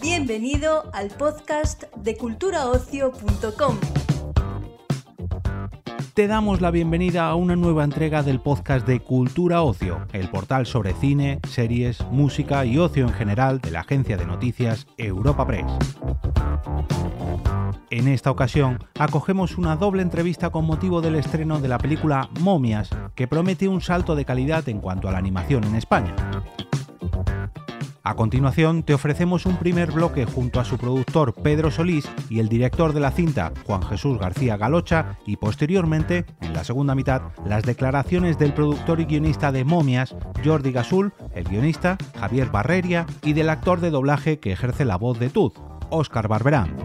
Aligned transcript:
Bienvenido 0.00 0.90
al 0.92 1.08
podcast 1.10 1.84
de 1.96 2.16
culturaocio.com. 2.16 3.76
Te 6.14 6.26
damos 6.28 6.62
la 6.62 6.70
bienvenida 6.70 7.28
a 7.28 7.34
una 7.34 7.56
nueva 7.56 7.84
entrega 7.84 8.22
del 8.22 8.40
podcast 8.40 8.86
de 8.86 9.00
Cultura 9.00 9.60
Ocio, 9.62 10.06
el 10.12 10.30
portal 10.30 10.64
sobre 10.64 10.94
cine, 10.94 11.40
series, 11.46 12.00
música 12.10 12.64
y 12.64 12.78
ocio 12.78 13.06
en 13.06 13.12
general 13.12 13.60
de 13.60 13.70
la 13.70 13.80
agencia 13.80 14.16
de 14.16 14.24
noticias 14.24 14.86
Europa 14.96 15.46
Press. 15.46 15.66
En 17.90 18.08
esta 18.08 18.30
ocasión, 18.30 18.84
acogemos 18.98 19.56
una 19.58 19.76
doble 19.76 20.02
entrevista 20.02 20.50
con 20.50 20.66
motivo 20.66 21.00
del 21.00 21.14
estreno 21.14 21.60
de 21.60 21.68
la 21.68 21.78
película 21.78 22.28
Momias, 22.40 22.90
que 23.14 23.28
promete 23.28 23.68
un 23.68 23.80
salto 23.80 24.14
de 24.16 24.24
calidad 24.24 24.68
en 24.68 24.80
cuanto 24.80 25.08
a 25.08 25.12
la 25.12 25.18
animación 25.18 25.64
en 25.64 25.76
España. 25.76 26.14
A 28.02 28.14
continuación, 28.14 28.84
te 28.84 28.94
ofrecemos 28.94 29.46
un 29.46 29.56
primer 29.56 29.90
bloque 29.90 30.26
junto 30.26 30.60
a 30.60 30.64
su 30.64 30.78
productor 30.78 31.34
Pedro 31.34 31.72
Solís 31.72 32.08
y 32.30 32.38
el 32.38 32.48
director 32.48 32.92
de 32.92 33.00
la 33.00 33.10
cinta, 33.10 33.52
Juan 33.66 33.82
Jesús 33.82 34.18
García 34.18 34.56
Galocha, 34.56 35.18
y 35.26 35.36
posteriormente, 35.36 36.24
en 36.40 36.52
la 36.52 36.62
segunda 36.62 36.94
mitad, 36.94 37.22
las 37.44 37.64
declaraciones 37.64 38.38
del 38.38 38.52
productor 38.52 39.00
y 39.00 39.06
guionista 39.06 39.50
de 39.50 39.64
Momias, 39.64 40.14
Jordi 40.44 40.70
Gasul, 40.70 41.14
el 41.34 41.48
guionista, 41.48 41.98
Javier 42.20 42.50
Barreria, 42.50 43.06
y 43.22 43.32
del 43.32 43.48
actor 43.48 43.80
de 43.80 43.90
doblaje 43.90 44.38
que 44.38 44.52
ejerce 44.52 44.84
la 44.84 44.98
voz 44.98 45.18
de 45.18 45.30
Tuz, 45.30 45.54
Óscar 45.90 46.28
Barberán. 46.28 46.76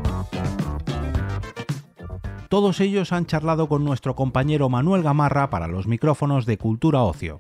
Todos 2.50 2.82
ellos 2.82 3.14
han 3.14 3.26
charlado 3.28 3.70
con 3.70 3.86
nuestro 3.86 4.16
compañero 4.16 4.68
Manuel 4.68 5.04
Gamarra 5.04 5.50
para 5.50 5.68
los 5.68 5.88
micrófonos 5.88 6.46
de 6.46 6.58
Cultura 6.58 7.02
Ocio. 7.02 7.40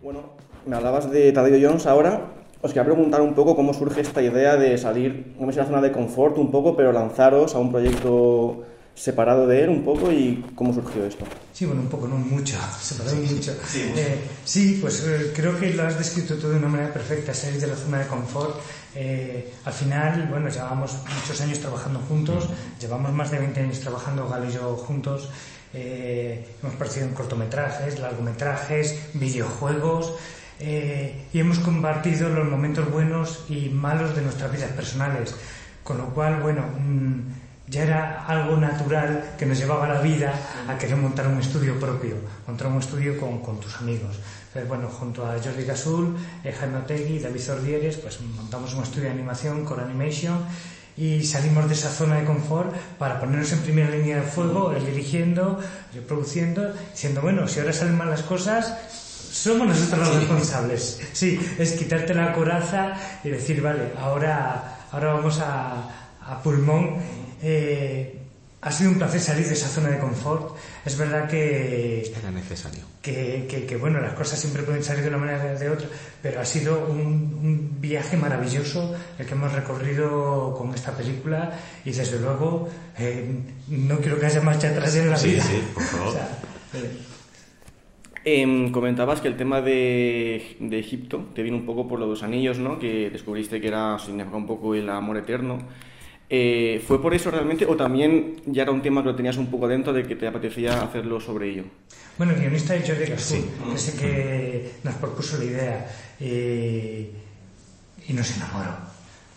Bueno, 0.00 0.20
me 0.66 0.76
hablabas 0.76 1.10
de 1.10 1.32
Tadeo 1.32 1.68
Jones 1.68 1.86
ahora. 1.86 2.26
Os 2.62 2.72
quería 2.72 2.84
preguntar 2.84 3.22
un 3.22 3.34
poco 3.34 3.56
cómo 3.56 3.74
surge 3.74 4.02
esta 4.02 4.22
idea 4.22 4.56
de 4.56 4.78
salir, 4.78 5.34
no 5.40 5.46
me 5.46 5.52
sé 5.52 5.60
la 5.60 5.66
zona 5.66 5.80
de 5.80 5.90
confort 5.90 6.38
un 6.38 6.50
poco, 6.50 6.76
pero 6.76 6.92
lanzaros 6.92 7.54
a 7.54 7.58
un 7.58 7.72
proyecto 7.72 8.62
separado 8.94 9.46
de 9.46 9.64
él 9.64 9.70
un 9.70 9.84
poco 9.84 10.12
y 10.12 10.44
cómo 10.54 10.74
surgió 10.74 11.04
esto. 11.04 11.24
Sí, 11.52 11.66
bueno, 11.66 11.82
un 11.82 11.88
poco, 11.88 12.06
no 12.08 12.16
mucho, 12.16 12.56
separado 12.80 13.16
mucho. 13.16 13.54
Sí, 13.66 13.92
eh, 13.96 14.18
sí 14.44 14.78
pues 14.80 15.04
eh, 15.06 15.32
creo 15.34 15.58
que 15.58 15.72
lo 15.72 15.84
has 15.84 15.98
descrito 15.98 16.36
todo 16.36 16.50
de 16.50 16.58
una 16.58 16.68
manera 16.68 16.92
perfecta, 16.92 17.32
salir 17.32 17.60
de 17.60 17.66
la 17.66 17.76
zona 17.76 17.98
de 18.00 18.06
confort. 18.06 18.60
Eh, 18.94 19.52
al 19.64 19.72
final, 19.72 20.26
bueno, 20.28 20.48
llevamos 20.48 20.96
muchos 21.14 21.40
años 21.40 21.60
trabajando 21.60 22.00
juntos, 22.00 22.48
llevamos 22.80 23.12
más 23.12 23.30
de 23.30 23.38
20 23.38 23.60
años 23.60 23.80
trabajando 23.80 24.28
Galo 24.28 24.48
y 24.48 24.52
yo 24.52 24.76
juntos. 24.76 25.28
Eh, 25.72 26.56
hemos 26.62 26.74
participado 26.74 27.10
en 27.10 27.14
cortometrajes, 27.14 28.00
largometrajes, 28.00 29.10
videojuegos 29.14 30.14
eh, 30.58 31.26
y 31.32 31.38
hemos 31.38 31.60
compartido 31.60 32.28
los 32.28 32.48
momentos 32.48 32.90
buenos 32.90 33.44
y 33.48 33.68
malos 33.68 34.16
de 34.16 34.22
nuestras 34.22 34.50
vidas 34.52 34.72
personales. 34.72 35.34
Con 35.84 35.98
lo 35.98 36.06
cual, 36.06 36.40
bueno, 36.40 36.62
mm, 36.62 37.20
ya 37.70 37.84
era 37.84 38.26
algo 38.26 38.56
natural 38.56 39.36
que 39.38 39.46
nos 39.46 39.56
llevaba 39.56 39.86
la 39.86 40.00
vida 40.00 40.34
a 40.68 40.76
querer 40.76 40.96
montar 40.96 41.28
un 41.28 41.38
estudio 41.38 41.78
propio, 41.78 42.16
montar 42.46 42.66
un 42.66 42.78
estudio 42.78 43.18
con, 43.18 43.38
con 43.40 43.60
tus 43.60 43.76
amigos. 43.76 44.18
Entonces, 44.48 44.68
bueno, 44.68 44.88
junto 44.88 45.24
a 45.24 45.38
Jordi 45.38 45.64
Gasul, 45.64 46.16
eh, 46.42 46.52
Jaime 46.52 46.78
Otegui 46.78 47.20
David 47.20 47.50
Ordieres, 47.52 47.96
pues 47.98 48.20
montamos 48.20 48.74
un 48.74 48.82
estudio 48.82 49.04
de 49.04 49.10
animación, 49.10 49.64
Core 49.64 49.82
Animation, 49.82 50.38
y 50.96 51.22
salimos 51.22 51.68
de 51.68 51.74
esa 51.74 51.88
zona 51.88 52.16
de 52.16 52.24
confort 52.24 52.74
para 52.98 53.20
ponernos 53.20 53.52
en 53.52 53.60
primera 53.60 53.88
línea 53.88 54.16
de 54.16 54.22
fuego, 54.22 54.72
él 54.72 54.84
dirigiendo, 54.84 55.60
yo 55.94 56.02
produciendo, 56.02 56.74
diciendo, 56.90 57.22
bueno, 57.22 57.46
si 57.46 57.60
ahora 57.60 57.72
salen 57.72 57.96
mal 57.96 58.10
las 58.10 58.22
cosas, 58.22 58.74
somos 59.30 59.68
nosotros 59.68 60.08
los 60.08 60.16
responsables. 60.16 61.00
Sí, 61.12 61.38
es 61.56 61.72
quitarte 61.72 62.14
la 62.14 62.32
coraza 62.32 62.94
y 63.22 63.28
decir, 63.28 63.62
vale, 63.62 63.92
ahora, 64.00 64.80
ahora 64.90 65.12
vamos 65.12 65.38
a, 65.38 65.88
a 66.26 66.42
pulmón. 66.42 66.96
Eh, 67.42 68.20
ha 68.62 68.70
sido 68.70 68.90
un 68.90 68.98
placer 68.98 69.20
salir 69.20 69.46
de 69.46 69.54
esa 69.54 69.68
zona 69.68 69.88
de 69.88 69.98
confort. 69.98 70.54
Es 70.84 70.98
verdad 70.98 71.28
que... 71.28 72.12
Era 72.18 72.30
necesario. 72.30 72.82
Que, 73.00 73.46
que, 73.48 73.64
que, 73.64 73.76
bueno, 73.76 74.00
las 74.00 74.12
cosas 74.12 74.38
siempre 74.38 74.62
pueden 74.62 74.82
salir 74.82 75.02
de 75.02 75.08
una 75.08 75.16
manera 75.18 75.54
o 75.54 75.58
de 75.58 75.70
otra, 75.70 75.88
pero 76.20 76.40
ha 76.40 76.44
sido 76.44 76.86
un, 76.86 77.00
un, 77.42 77.80
viaje 77.80 78.18
maravilloso 78.18 78.94
el 79.18 79.24
que 79.24 79.32
hemos 79.32 79.52
recorrido 79.52 80.54
con 80.58 80.74
esta 80.74 80.94
película 80.94 81.58
y 81.86 81.92
desde 81.92 82.20
luego 82.20 82.68
eh, 82.98 83.34
no 83.68 83.98
quiero 83.98 84.20
que 84.20 84.26
haya 84.26 84.42
marcha 84.42 84.68
atrás 84.68 84.94
en 84.96 85.08
la 85.08 85.16
sí, 85.16 85.30
vida. 85.30 85.42
Sí, 85.42 85.62
por 85.72 85.82
favor. 85.82 86.08
O 86.10 86.12
sea, 86.12 86.28
eh, 86.74 86.90
Eh, 88.22 88.70
comentabas 88.70 89.22
que 89.22 89.28
el 89.28 89.36
tema 89.38 89.62
de, 89.62 90.56
de, 90.60 90.78
Egipto 90.78 91.30
te 91.34 91.42
vino 91.42 91.56
un 91.56 91.64
poco 91.64 91.88
por 91.88 91.98
los 91.98 92.08
dos 92.08 92.22
anillos, 92.22 92.58
¿no? 92.58 92.78
Que 92.78 93.08
descubriste 93.08 93.62
que 93.62 93.68
era 93.68 93.98
significaba 93.98 94.36
un 94.36 94.46
poco 94.46 94.74
el 94.74 94.90
amor 94.90 95.16
eterno. 95.16 95.58
Eh, 96.32 96.80
¿Fue 96.86 97.02
por 97.02 97.12
eso 97.12 97.28
realmente 97.30 97.66
o 97.66 97.74
también 97.76 98.36
ya 98.46 98.62
era 98.62 98.70
un 98.70 98.82
tema 98.82 99.02
que 99.02 99.08
lo 99.08 99.16
tenías 99.16 99.36
un 99.36 99.50
poco 99.50 99.66
dentro 99.66 99.92
de 99.92 100.06
que 100.06 100.14
te 100.14 100.28
apetecía 100.28 100.80
hacerlo 100.82 101.20
sobre 101.20 101.50
ello? 101.50 101.64
Bueno, 102.18 102.32
el 102.34 102.40
guionista 102.40 102.76
es 102.76 102.88
Jordi 102.88 103.06
Sí. 103.16 103.44
que 103.68 103.74
es 103.74 103.88
el 103.94 104.00
que 104.00 104.70
nos 104.84 104.94
propuso 104.94 105.38
la 105.38 105.44
idea 105.44 105.90
eh, 106.20 107.10
y 108.06 108.12
nos 108.12 108.36
enamoró. 108.36 108.89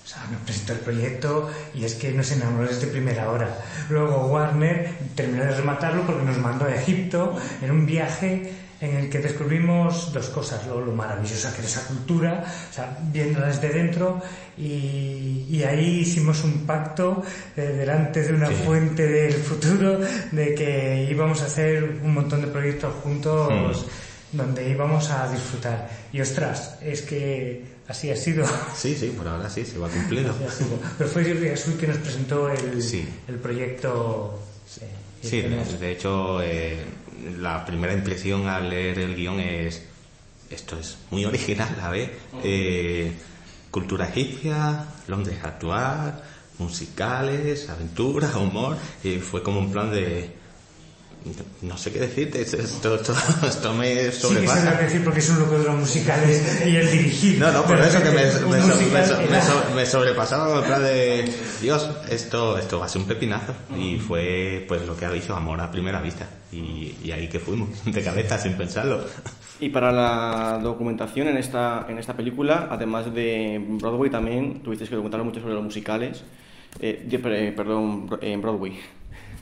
O 0.04 0.08
sea, 0.08 0.26
nos 0.32 0.42
presentó 0.42 0.74
el 0.74 0.80
proyecto 0.80 1.50
y 1.74 1.86
es 1.86 1.96
que 1.96 2.12
nos 2.12 2.30
enamoró 2.32 2.68
desde 2.68 2.88
primera 2.88 3.30
hora. 3.32 3.58
Luego 3.90 4.28
Warner 4.28 4.90
terminó 5.16 5.46
de 5.46 5.52
rematarlo 5.56 6.02
porque 6.06 6.26
nos 6.26 6.38
mandó 6.40 6.66
a 6.66 6.76
Egipto 6.76 7.36
en 7.62 7.72
un 7.72 7.86
viaje 7.86 8.52
en 8.82 8.98
el 8.98 9.10
que 9.10 9.20
descubrimos 9.20 10.12
dos 10.12 10.28
cosas, 10.28 10.68
lo, 10.68 10.82
lo 10.82 10.92
maravillosa 10.92 11.54
que 11.54 11.60
era 11.60 11.68
esa 11.70 11.88
cultura, 11.88 12.44
o 12.70 12.74
sea, 12.74 12.98
viéndola 13.14 13.48
desde 13.48 13.70
dentro, 13.70 14.22
y, 14.58 15.46
y 15.50 15.64
ahí 15.64 16.00
hicimos 16.02 16.44
un 16.44 16.66
pacto 16.66 17.24
eh, 17.56 17.62
delante 17.62 18.24
de 18.24 18.34
una 18.34 18.48
Sí. 18.50 18.56
fuente 18.66 19.08
del 19.08 19.34
futuro 19.36 20.00
de 20.34 20.54
que 20.54 21.08
íbamos 21.10 21.42
a 21.42 21.46
hacer 21.46 22.02
un 22.04 22.14
montón 22.14 22.42
de 22.42 22.48
proyectos 22.48 22.94
juntos 23.02 23.86
donde 24.34 24.70
íbamos 24.70 25.10
a 25.12 25.32
disfrutar. 25.32 25.90
Y 26.12 26.20
ostras, 26.20 26.78
es 26.82 27.04
que 27.04 27.73
así 27.94 28.10
ha 28.10 28.16
sido. 28.16 28.46
Sí, 28.76 28.96
sí, 28.96 29.14
por 29.16 29.28
ahora 29.28 29.50
sí, 29.50 29.64
se 29.64 29.78
va 29.78 29.88
cumpliendo. 29.88 30.36
Pero 30.98 31.10
fue 31.10 31.24
Jordi 31.24 31.48
Gasul 31.50 31.78
que 31.78 31.88
nos 31.88 31.98
presentó 31.98 32.50
el, 32.50 32.82
Sí. 32.82 33.08
el 33.28 33.36
proyecto. 33.36 34.40
Sí, 35.22 35.42
de, 35.42 35.92
hecho, 35.92 36.42
eh, 36.42 36.78
la 37.40 37.64
primera 37.66 37.94
impresión 37.94 38.48
al 38.48 38.70
leer 38.70 39.00
el 39.00 39.16
guion 39.16 39.40
es, 39.40 39.84
esto 40.50 40.78
es 40.78 40.98
muy 41.12 41.24
original, 41.24 41.78
a 41.82 41.90
ver, 41.90 42.12
eh, 42.44 43.14
cultura 43.72 44.10
egipcia, 44.10 44.86
Londres 45.08 45.38
actual, 45.44 46.22
musicales, 46.58 47.70
aventuras, 47.70 48.36
humor, 48.36 48.76
y 49.04 49.20
fue 49.20 49.42
como 49.44 49.60
un 49.60 49.72
plan 49.72 49.92
de, 49.92 50.30
no 51.62 51.78
sé 51.78 51.92
qué 51.92 52.00
decirte, 52.00 52.42
esto, 52.42 52.58
esto, 52.58 52.96
esto, 53.48 53.74
me 53.74 54.12
Sí 54.12 54.20
sobrepasa. 54.22 54.78
que 54.78 54.84
decir 54.86 55.04
porque 55.04 55.20
es 55.20 55.30
un 55.30 55.40
loco 55.40 55.58
de 55.58 55.64
los 55.66 55.76
musicales 55.76 56.62
y 56.66 56.76
el 56.76 56.92
dirigir. 56.92 57.40
No, 57.40 57.52
no, 57.52 57.64
por 57.64 57.80
eso 57.80 58.02
que 58.04 58.10
me, 58.10 58.24
me, 58.26 58.32
so- 58.32 58.48
musical 58.48 58.92
me 58.92 59.06
so- 59.08 59.18
me 59.18 59.24
era- 59.26 59.42
so- 59.42 59.64
me 59.76 59.86
sobrepasaba 59.86 60.60
en 60.60 60.66
plan 60.66 60.84
de 60.84 61.34
Dios, 61.62 61.90
esto, 62.10 62.58
esto 62.58 62.80
va 62.80 62.86
a 62.86 62.90
ser 62.90 63.02
un 63.02 63.08
pepinazo. 63.08 63.54
Y 63.78 63.98
fue 64.00 64.66
pues 64.68 64.86
lo 64.86 64.98
que 64.98 65.06
ha 65.06 65.12
dicho, 65.12 65.36
amor 65.36 65.60
a 65.62 65.72
primera 65.72 66.02
vista. 66.02 66.28
Y, 66.52 66.96
y 67.04 67.12
ahí 67.12 67.28
que 67.30 67.40
fuimos, 67.40 67.70
de 67.86 68.04
cabeza, 68.04 68.38
sin 68.38 68.54
pensarlo. 68.54 69.06
Y 69.60 69.70
para 69.70 69.92
la 69.92 70.60
documentación 70.62 71.28
en 71.30 71.38
esta, 71.38 71.86
en 71.88 71.98
esta 71.98 72.14
película, 72.18 72.68
además 72.70 73.14
de 73.14 73.64
Broadway, 73.66 74.10
también 74.12 74.62
tuvisteis 74.62 74.90
que 74.90 74.96
documentar 74.98 75.24
mucho 75.24 75.40
sobre 75.40 75.54
los 75.54 75.64
musicales, 75.64 76.24
eh, 76.82 77.08
per- 77.22 77.56
perdón, 77.56 78.10
en 78.22 78.42
Broadway, 78.42 78.78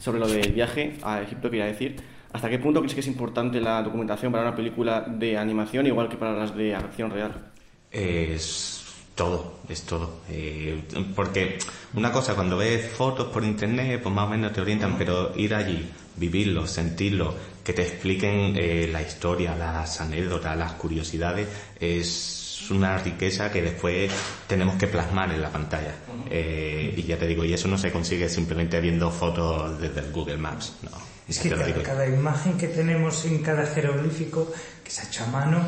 sobre 0.01 0.19
lo 0.19 0.27
del 0.27 0.51
viaje 0.51 0.98
a 1.03 1.21
Egipto, 1.21 1.50
quería 1.50 1.65
decir. 1.65 1.95
¿Hasta 2.33 2.50
qué 2.50 2.59
punto 2.59 2.80
crees 2.80 2.94
que 2.94 3.01
es 3.01 3.07
importante 3.07 3.62
la 3.62 3.83
documentación 3.83 4.31
para 4.31 4.44
una 4.48 4.56
película 4.56 5.01
de 5.01 5.38
animación, 5.38 5.86
igual 5.86 6.09
que 6.09 6.18
para 6.18 6.33
las 6.33 6.56
de 6.56 6.74
acción 6.74 7.12
real? 7.12 7.51
Es 7.92 8.83
todo, 9.15 9.59
es 9.69 9.83
todo. 9.83 10.21
Eh, 10.30 10.81
porque 11.15 11.59
una 11.94 12.12
cosa, 12.12 12.33
cuando 12.33 12.57
ves 12.57 12.89
fotos 12.89 13.27
por 13.27 13.44
internet, 13.44 14.00
pues 14.01 14.15
más 14.15 14.27
o 14.27 14.31
menos 14.31 14.53
te 14.53 14.62
orientan, 14.62 14.98
pero 14.98 15.33
ir 15.36 15.53
allí, 15.53 15.88
vivirlo, 16.15 16.65
sentirlo, 16.65 17.36
que 17.63 17.74
te 17.74 17.83
expliquen 17.83 18.56
eh, 18.57 18.89
la 18.92 19.01
historia, 19.01 19.56
las 19.56 20.01
anécdotas, 20.01 20.57
las 20.57 20.74
curiosidades, 20.74 21.48
es 21.80 22.40
una 22.69 22.98
riqueza 22.98 23.52
que 23.52 23.62
después 23.62 24.12
tenemos 24.48 24.75
que 24.75 24.88
plasmar 24.88 25.31
en 25.31 25.42
la 25.42 25.50
pantalla. 25.50 25.94
Eh, 26.30 26.94
y 26.96 27.04
ya 27.04 27.18
te 27.18 27.28
digo, 27.28 27.44
y 27.44 27.54
eso 27.54 27.68
no 27.68 27.78
se 27.78 27.92
consigue 27.92 28.30
simplemente 28.30 28.80
viendo 28.80 29.10
fotos 29.12 29.80
desde 29.80 30.02
el 30.02 30.12
Google 30.12 30.38
Maps. 30.38 30.74
No, 30.84 30.92
Es 31.28 31.40
que 31.40 31.50
cada, 31.50 31.74
cada 31.84 32.08
imagen 32.08 32.58
que 32.58 32.68
tenemos 32.68 33.25
en 33.25 33.40
cada 33.40 33.66
jeroglífico 33.66 34.52
que 34.84 34.92
se 34.92 35.02
ha 35.02 35.06
hecho 35.06 35.24
a 35.24 35.28
mano, 35.28 35.60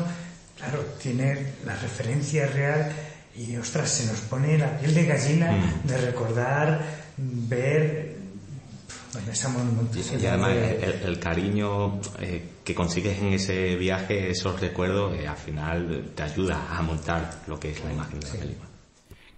claro, 0.56 0.80
tiene 1.02 1.54
la 1.66 1.74
referencia 1.76 2.46
real 2.46 2.92
y 3.36 3.56
ostras, 3.56 3.90
se 3.90 4.06
nos 4.06 4.20
pone 4.20 4.56
la 4.58 4.78
piel 4.78 4.94
de 4.94 5.04
gallina 5.06 5.50
Mm. 5.52 5.88
de 5.88 5.96
recordar, 5.98 6.84
ver 7.16 8.13
y, 10.20 10.26
además 10.26 10.52
el, 11.04 11.18
cariño 11.18 12.00
eh, 12.20 12.42
que 12.64 12.74
consigues 12.74 13.18
en 13.20 13.32
ese 13.34 13.76
viaje, 13.76 14.30
esos 14.30 14.60
recuerdos, 14.60 15.14
eh, 15.18 15.28
al 15.28 15.36
final 15.36 16.10
te 16.14 16.22
ayuda 16.22 16.66
a 16.70 16.82
montar 16.82 17.42
lo 17.46 17.58
que 17.58 17.70
es 17.70 17.84
la 17.84 17.92
imagen 17.92 18.20
de 18.20 18.26
la 18.26 18.32
película. 18.32 18.68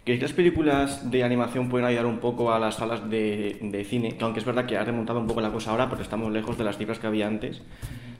¿Crees 0.05 0.21
que 0.21 0.27
las 0.27 0.35
películas 0.35 1.11
de 1.11 1.25
animación 1.25 1.69
pueden 1.69 1.87
ayudar 1.87 2.07
un 2.07 2.19
poco 2.19 2.53
a 2.53 2.59
las 2.59 2.77
salas 2.77 3.11
de, 3.11 3.59
de, 3.61 3.85
cine? 3.85 4.17
Que 4.17 4.25
aunque 4.25 4.39
es 4.41 4.47
verdad 4.47 4.65
que 4.65 4.77
ha 4.77 4.85
remontado 4.85 5.19
un 5.19 5.27
poco 5.27 5.41
la 5.41 5.51
cosa 5.51 5.73
ahora, 5.73 5.91
pero 5.91 6.03
estamos 6.03 6.31
lejos 6.33 6.57
de 6.57 6.65
las 6.65 6.79
cifras 6.79 6.99
que 6.99 7.09
había 7.09 7.27
antes 7.27 7.61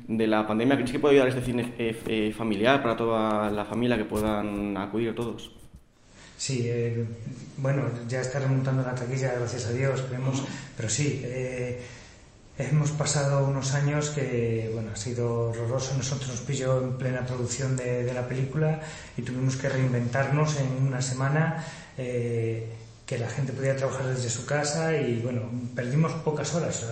de 0.09 0.27
la 0.27 0.47
pandemia. 0.47 0.77
¿Crees 0.77 0.93
que 0.93 0.99
puede 0.99 1.15
ayudar 1.15 1.29
este 1.29 1.43
cine 1.43 1.73
eh, 1.79 2.33
familiar 2.37 2.83
para 2.83 2.97
toda 2.97 3.51
la 3.51 3.65
familia 3.65 3.97
que 3.97 4.05
puedan 4.05 4.77
acudir 4.77 5.15
todos? 5.15 5.53
Sí, 6.37 6.65
eh, 6.67 7.07
bueno, 7.57 7.85
ya 8.09 8.21
está 8.21 8.39
remontando 8.39 8.83
la 8.83 8.95
taquilla, 8.95 9.33
gracias 9.35 9.67
a 9.67 9.73
Dios, 9.73 10.05
pero 10.77 10.89
sí, 10.91 11.23
eh, 11.25 11.81
hemos 12.59 12.91
pasado 12.91 13.47
unos 13.47 13.73
años 13.73 14.11
que, 14.11 14.71
bueno, 14.75 14.91
ha 14.93 14.97
sido 14.97 15.51
horroroso. 15.51 15.95
Nosotros 15.97 16.29
nos 16.29 16.41
pilló 16.41 16.83
en 16.83 16.99
plena 16.99 17.27
producción 17.27 17.77
de, 17.77 18.13
la 18.13 18.29
película 18.29 18.81
y 19.17 19.23
tuvimos 19.23 19.57
que 19.57 19.69
reinventarnos 19.69 20.59
en 20.61 20.87
una 20.87 21.01
semana. 21.01 21.65
Eh, 21.97 22.69
que 23.07 23.19
la 23.19 23.29
gente 23.29 23.53
podía 23.53 23.77
trabajar 23.77 24.09
desde 24.09 24.29
su 24.29 24.45
casa 24.47 24.97
y 24.97 25.21
bueno, 25.21 25.43
perdimos 25.77 26.13
pocas 26.25 26.53
horas, 26.57 26.85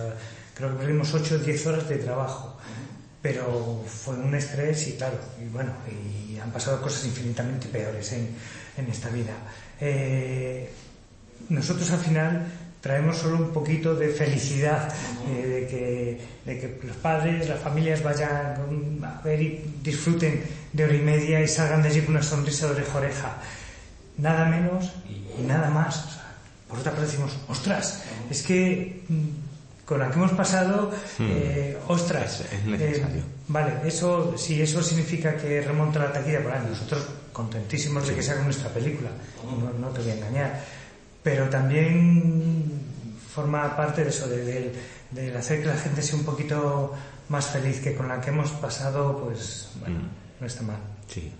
creo 0.53 0.69
que 0.71 0.77
perdimos 0.77 1.13
8 1.13 1.35
o 1.35 1.37
10 1.39 1.67
horas 1.67 1.89
de 1.89 1.97
trabajo, 1.97 2.57
pero 3.25 3.83
fue 3.87 4.13
un 4.13 4.35
estrés 4.35 4.87
y 4.87 4.91
claro, 4.91 5.17
y 5.43 5.49
bueno, 5.49 5.71
y 5.89 6.37
han 6.37 6.51
pasado 6.51 6.79
cosas 6.79 7.05
infinitamente 7.05 7.67
peores 7.69 8.11
en, 8.11 8.29
en 8.77 8.85
esta 8.87 9.09
vida. 9.09 9.33
Eh, 9.81 10.69
nosotros 11.49 11.89
al 11.89 12.01
final 12.01 12.45
traemos 12.81 13.17
solo 13.17 13.37
un 13.37 13.49
poquito 13.49 13.95
de 13.95 14.09
felicidad, 14.09 14.93
eh, 15.27 16.21
de, 16.45 16.59
que, 16.59 16.79
los 16.83 16.97
padres, 16.97 17.49
las 17.49 17.59
familias 17.61 18.03
vayan 18.03 18.57
a 19.03 19.21
ver 19.23 19.41
y 19.41 19.73
disfruten 19.81 20.43
de 20.71 20.83
hora 20.83 20.93
y 20.93 21.01
media 21.01 21.41
y 21.41 21.47
salgan 21.47 21.81
de 21.81 21.89
allí 21.89 22.01
con 22.01 22.13
una 22.13 22.23
sonrisa 22.23 22.67
de 22.67 22.73
oreja 22.73 22.93
a 22.93 22.97
oreja. 22.97 23.37
Nada 24.19 24.45
menos 24.45 24.91
y 25.09 25.41
nada 25.41 25.71
más. 25.71 26.19
por 26.69 26.77
otra 26.77 26.91
parte 26.91 27.07
decimos, 27.07 27.35
ostras, 27.47 28.03
es 28.29 28.43
que 28.43 29.01
mm, 29.09 29.44
con 29.85 29.99
la 29.99 30.09
que 30.09 30.15
hemos 30.15 30.31
pasado, 30.31 30.91
hmm. 31.19 31.27
eh, 31.29 31.77
ostras, 31.87 32.41
es 32.51 32.65
necesario. 32.65 33.21
vale, 33.47 33.73
eso, 33.85 34.35
si 34.37 34.61
eso 34.61 34.81
significa 34.81 35.37
que 35.37 35.61
remonta 35.61 35.99
la 35.99 36.11
taquilla, 36.11 36.39
bueno, 36.39 36.69
nosotros 36.69 37.05
contentísimos 37.31 38.07
de 38.07 38.15
que 38.15 38.23
sea 38.23 38.35
nuestra 38.41 38.69
película, 38.69 39.09
no, 39.79 39.87
te 39.89 40.01
voy 40.01 40.11
a 40.11 40.15
engañar. 40.15 40.63
Pero 41.21 41.49
también 41.49 42.81
forma 43.33 43.75
parte 43.75 44.03
de 44.03 44.09
eso, 44.09 44.27
de, 44.27 44.73
hacer 45.37 45.61
que 45.61 45.67
la 45.67 45.77
gente 45.77 46.01
sea 46.01 46.17
un 46.17 46.25
poquito 46.25 46.93
más 47.29 47.47
feliz 47.47 47.79
que 47.79 47.95
con 47.95 48.07
la 48.07 48.21
que 48.21 48.29
hemos 48.29 48.51
pasado, 48.51 49.23
pues 49.23 49.69
bueno, 49.79 49.99
mm. 49.99 50.41
no 50.41 50.47
está 50.47 50.63
mal. 50.63 50.77
Sí. 51.07 51.31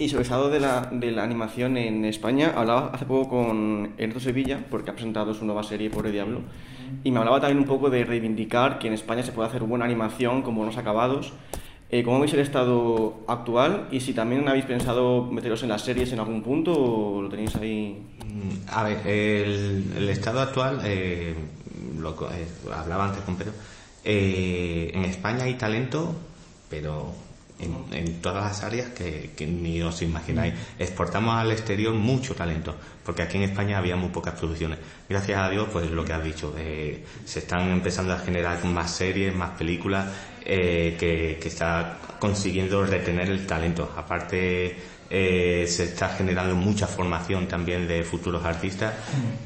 Y 0.00 0.08
sobre 0.08 0.22
el 0.22 0.22
estado 0.22 0.48
de 0.48 0.60
la, 0.60 0.88
de 0.90 1.10
la 1.10 1.24
animación 1.24 1.76
en 1.76 2.06
España, 2.06 2.54
hablaba 2.56 2.90
hace 2.94 3.04
poco 3.04 3.28
con 3.28 3.92
Ernesto 3.98 4.18
Sevilla, 4.18 4.64
porque 4.70 4.90
ha 4.90 4.94
presentado 4.94 5.34
su 5.34 5.44
nueva 5.44 5.62
serie 5.62 5.90
Pobre 5.90 6.10
Diablo, 6.10 6.40
y 7.04 7.10
me 7.10 7.18
hablaba 7.18 7.38
también 7.38 7.58
un 7.58 7.66
poco 7.66 7.90
de 7.90 8.02
reivindicar 8.06 8.78
que 8.78 8.86
en 8.86 8.94
España 8.94 9.22
se 9.22 9.32
puede 9.32 9.50
hacer 9.50 9.62
buena 9.62 9.84
animación 9.84 10.40
con 10.40 10.56
buenos 10.56 10.78
acabados, 10.78 11.34
eh, 11.90 12.02
¿Cómo 12.02 12.20
veis 12.20 12.32
el 12.32 12.40
estado 12.40 13.24
actual? 13.26 13.88
Y 13.90 14.00
si 14.00 14.14
también 14.14 14.48
habéis 14.48 14.64
pensado 14.64 15.26
meteros 15.26 15.64
en 15.64 15.70
las 15.70 15.82
series 15.82 16.12
en 16.12 16.20
algún 16.20 16.40
punto 16.40 16.72
o 16.72 17.20
lo 17.20 17.28
tenéis 17.28 17.56
ahí. 17.56 18.00
Mm, 18.24 18.68
a 18.68 18.84
ver, 18.84 19.06
el, 19.06 20.08
estado 20.08 20.40
actual, 20.40 20.80
eh, 20.84 21.34
lo, 21.98 22.10
eh, 22.30 22.46
hablaba 22.72 23.06
antes 23.06 23.22
con 23.24 23.36
Pedro, 23.36 23.52
en 24.04 25.04
España 25.04 25.44
hay 25.44 25.54
talento, 25.54 26.14
pero 26.70 27.12
en, 27.62 28.20
todas 28.20 28.44
las 28.44 28.62
áreas 28.62 28.88
que, 28.90 29.46
ni 29.46 29.82
os 29.82 30.02
imagináis. 30.02 30.54
Exportamos 30.78 31.34
al 31.36 31.52
exterior 31.52 31.94
mucho 31.94 32.34
talento, 32.34 32.76
porque 33.04 33.22
aquí 33.22 33.36
en 33.36 33.44
España 33.44 33.78
había 33.78 33.96
muy 33.96 34.10
pocas 34.10 34.34
producciones. 34.34 34.78
Gracias 35.08 35.38
a 35.38 35.48
Dios, 35.50 35.68
pues 35.72 35.90
lo 35.90 36.04
que 36.04 36.12
has 36.12 36.24
dicho, 36.24 36.54
se 37.24 37.38
están 37.38 37.70
empezando 37.70 38.12
a 38.12 38.18
generar 38.18 38.64
más 38.64 38.90
series, 38.90 39.34
más 39.34 39.50
películas, 39.50 40.06
eh, 40.44 40.96
que, 40.98 41.38
está 41.46 41.98
consiguiendo 42.18 42.84
retener 42.84 43.28
el 43.28 43.46
talento. 43.46 43.92
Aparte, 43.96 44.74
eh, 45.08 45.64
se 45.68 45.84
está 45.84 46.08
generando 46.08 46.54
mucha 46.54 46.86
formación 46.86 47.46
también 47.46 47.86
de 47.86 48.02
futuros 48.04 48.44
artistas 48.44 48.94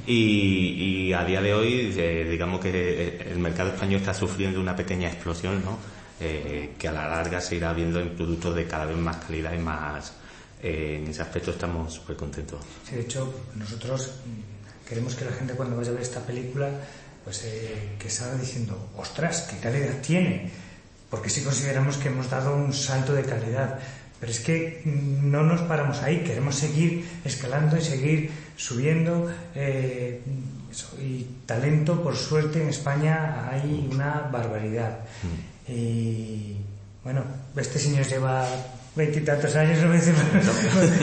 y, 0.06 1.12
a 1.12 1.24
día 1.24 1.40
de 1.40 1.54
hoy, 1.54 1.94
eh, 1.96 2.28
digamos 2.30 2.60
que 2.60 3.18
el 3.30 3.38
mercado 3.38 3.70
español 3.70 4.00
está 4.00 4.14
sufriendo 4.14 4.60
una 4.60 4.76
pequeña 4.76 5.08
explosión, 5.08 5.64
¿no? 5.64 5.78
Que 6.78 6.88
a 6.88 6.92
la 6.92 7.08
larga 7.08 7.40
se 7.40 7.56
irá 7.56 7.72
viendo 7.72 8.00
en 8.00 8.10
productos 8.16 8.54
de 8.54 8.66
cada 8.66 8.86
vez 8.86 8.96
más 8.96 9.16
calidad 9.16 9.52
y 9.52 9.58
más. 9.58 10.12
en 10.62 11.08
ese 11.08 11.22
aspecto 11.22 11.50
estamos 11.50 11.92
súper 11.92 12.16
contentos. 12.16 12.60
de 12.90 13.00
hecho, 13.00 13.32
nosotros 13.54 14.12
queremos 14.88 15.14
que 15.14 15.24
la 15.24 15.32
gente 15.32 15.54
cuando 15.54 15.76
vaya 15.76 15.90
a 15.90 15.92
ver 15.92 16.02
esta 16.02 16.20
película, 16.20 16.68
pues 17.24 17.46
que 17.98 18.10
salga 18.10 18.36
diciendo, 18.36 18.90
ostras, 18.96 19.48
qué 19.50 19.58
calidad 19.58 20.00
tiene 20.00 20.50
porque 21.14 21.30
sí 21.30 21.42
consideramos 21.42 21.96
que 21.96 22.08
hemos 22.08 22.28
dado 22.28 22.56
un 22.56 22.72
salto 22.72 23.14
de 23.14 23.22
calidad. 23.22 23.78
Pero 24.18 24.32
es 24.32 24.40
que 24.40 24.82
no 24.84 25.44
nos 25.44 25.60
paramos 25.62 26.02
ahí, 26.02 26.24
queremos 26.24 26.56
seguir 26.56 27.04
escalando 27.24 27.76
y 27.76 27.82
seguir 27.82 28.30
subiendo. 28.56 29.30
Eh, 29.54 30.20
y 31.00 31.26
talento, 31.46 32.02
por 32.02 32.16
suerte, 32.16 32.60
en 32.60 32.68
España 32.68 33.48
hay 33.48 33.88
una 33.92 34.28
barbaridad. 34.32 35.00
Mm. 35.22 35.53
Y 35.68 36.56
bueno, 37.02 37.22
este 37.56 37.78
señor 37.78 38.06
lleva 38.06 38.46
veintitantos 38.94 39.54
años, 39.56 39.80
no 39.82 39.88
me 39.90 39.96
dice, 39.96 40.12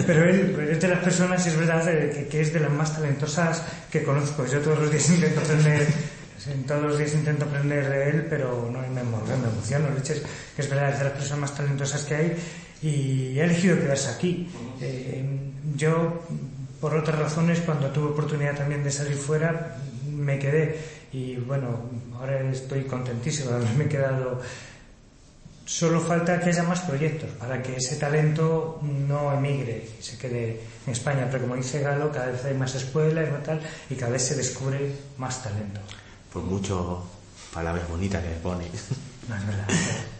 pero 0.08 0.24
él 0.24 0.70
es 0.72 0.80
de 0.80 0.88
las 0.88 1.00
personas, 1.00 1.46
es 1.46 1.58
verdad, 1.58 1.86
que, 1.86 2.28
que, 2.28 2.42
es 2.42 2.54
de 2.54 2.60
las 2.60 2.72
más 2.72 2.96
talentosas 2.96 3.64
que 3.92 4.04
conozco. 4.04 4.46
Yo 4.46 4.60
todos 4.60 4.80
los 4.80 4.92
días 4.92 5.10
intento 5.10 5.42
aprender 5.42 5.88
en 6.48 6.64
todos 6.64 6.84
los 6.84 6.98
días 6.98 7.14
intento 7.14 7.46
aprender 7.46 7.88
de 7.88 8.10
él, 8.10 8.28
pero 8.30 8.70
no 8.72 8.80
me, 8.80 8.88
me 8.88 9.48
emociono. 9.48 9.90
Leches, 9.94 10.24
que 10.56 10.62
es 10.62 10.70
verdad, 10.70 10.92
es 10.92 10.98
de 11.00 11.04
las 11.06 11.14
personas 11.14 11.40
más 11.40 11.56
talentosas 11.56 12.04
que 12.04 12.16
hay 12.16 12.36
y 12.82 13.40
he 13.40 13.44
elegido 13.44 13.78
quedarse 13.78 14.10
aquí. 14.10 14.50
Eh, 14.82 15.24
yo, 15.76 16.24
por 16.80 16.96
otras 16.96 17.20
razones, 17.20 17.60
cuando 17.60 17.92
tuve 17.92 18.08
oportunidad 18.08 18.56
también 18.56 18.84
de 18.84 18.92
salir 18.92 19.16
fuera, 19.16 19.78
me 20.10 20.40
quedé 20.40 20.80
y 21.12 21.36
bueno, 21.36 21.90
ahora 22.18 22.40
estoy 22.52 22.84
contentísimo 22.84 23.52
de 23.52 23.58
haberme 23.58 23.88
quedado. 23.88 24.42
Solo 25.66 26.02
falta 26.02 26.40
que 26.40 26.50
haya 26.50 26.64
más 26.64 26.82
proyectos 26.82 27.30
para 27.40 27.62
que 27.62 27.78
ese 27.78 27.96
talento 27.96 28.80
no 28.82 29.32
emigre 29.34 29.90
y 30.00 30.04
se 30.04 30.18
quede 30.18 30.60
en 30.86 30.92
España. 30.92 31.28
Pero 31.32 31.44
como 31.44 31.56
dice 31.56 31.82
Galo, 31.82 32.12
cada 32.12 32.28
vez 32.28 32.44
hay 32.44 32.56
más 32.56 32.76
escuelas 32.76 33.30
y 33.30 33.46
tal, 33.46 33.62
y 33.90 33.96
cada 33.96 34.12
vez 34.12 34.24
se 34.24 34.36
descubre 34.36 34.92
más 35.18 35.44
talento 35.44 35.80
por 36.32 36.44
mucho 36.44 37.04
palabras 37.54 37.88
bonitas 37.90 38.24
que 38.24 38.30
me 38.30 38.36
pone. 38.36 38.66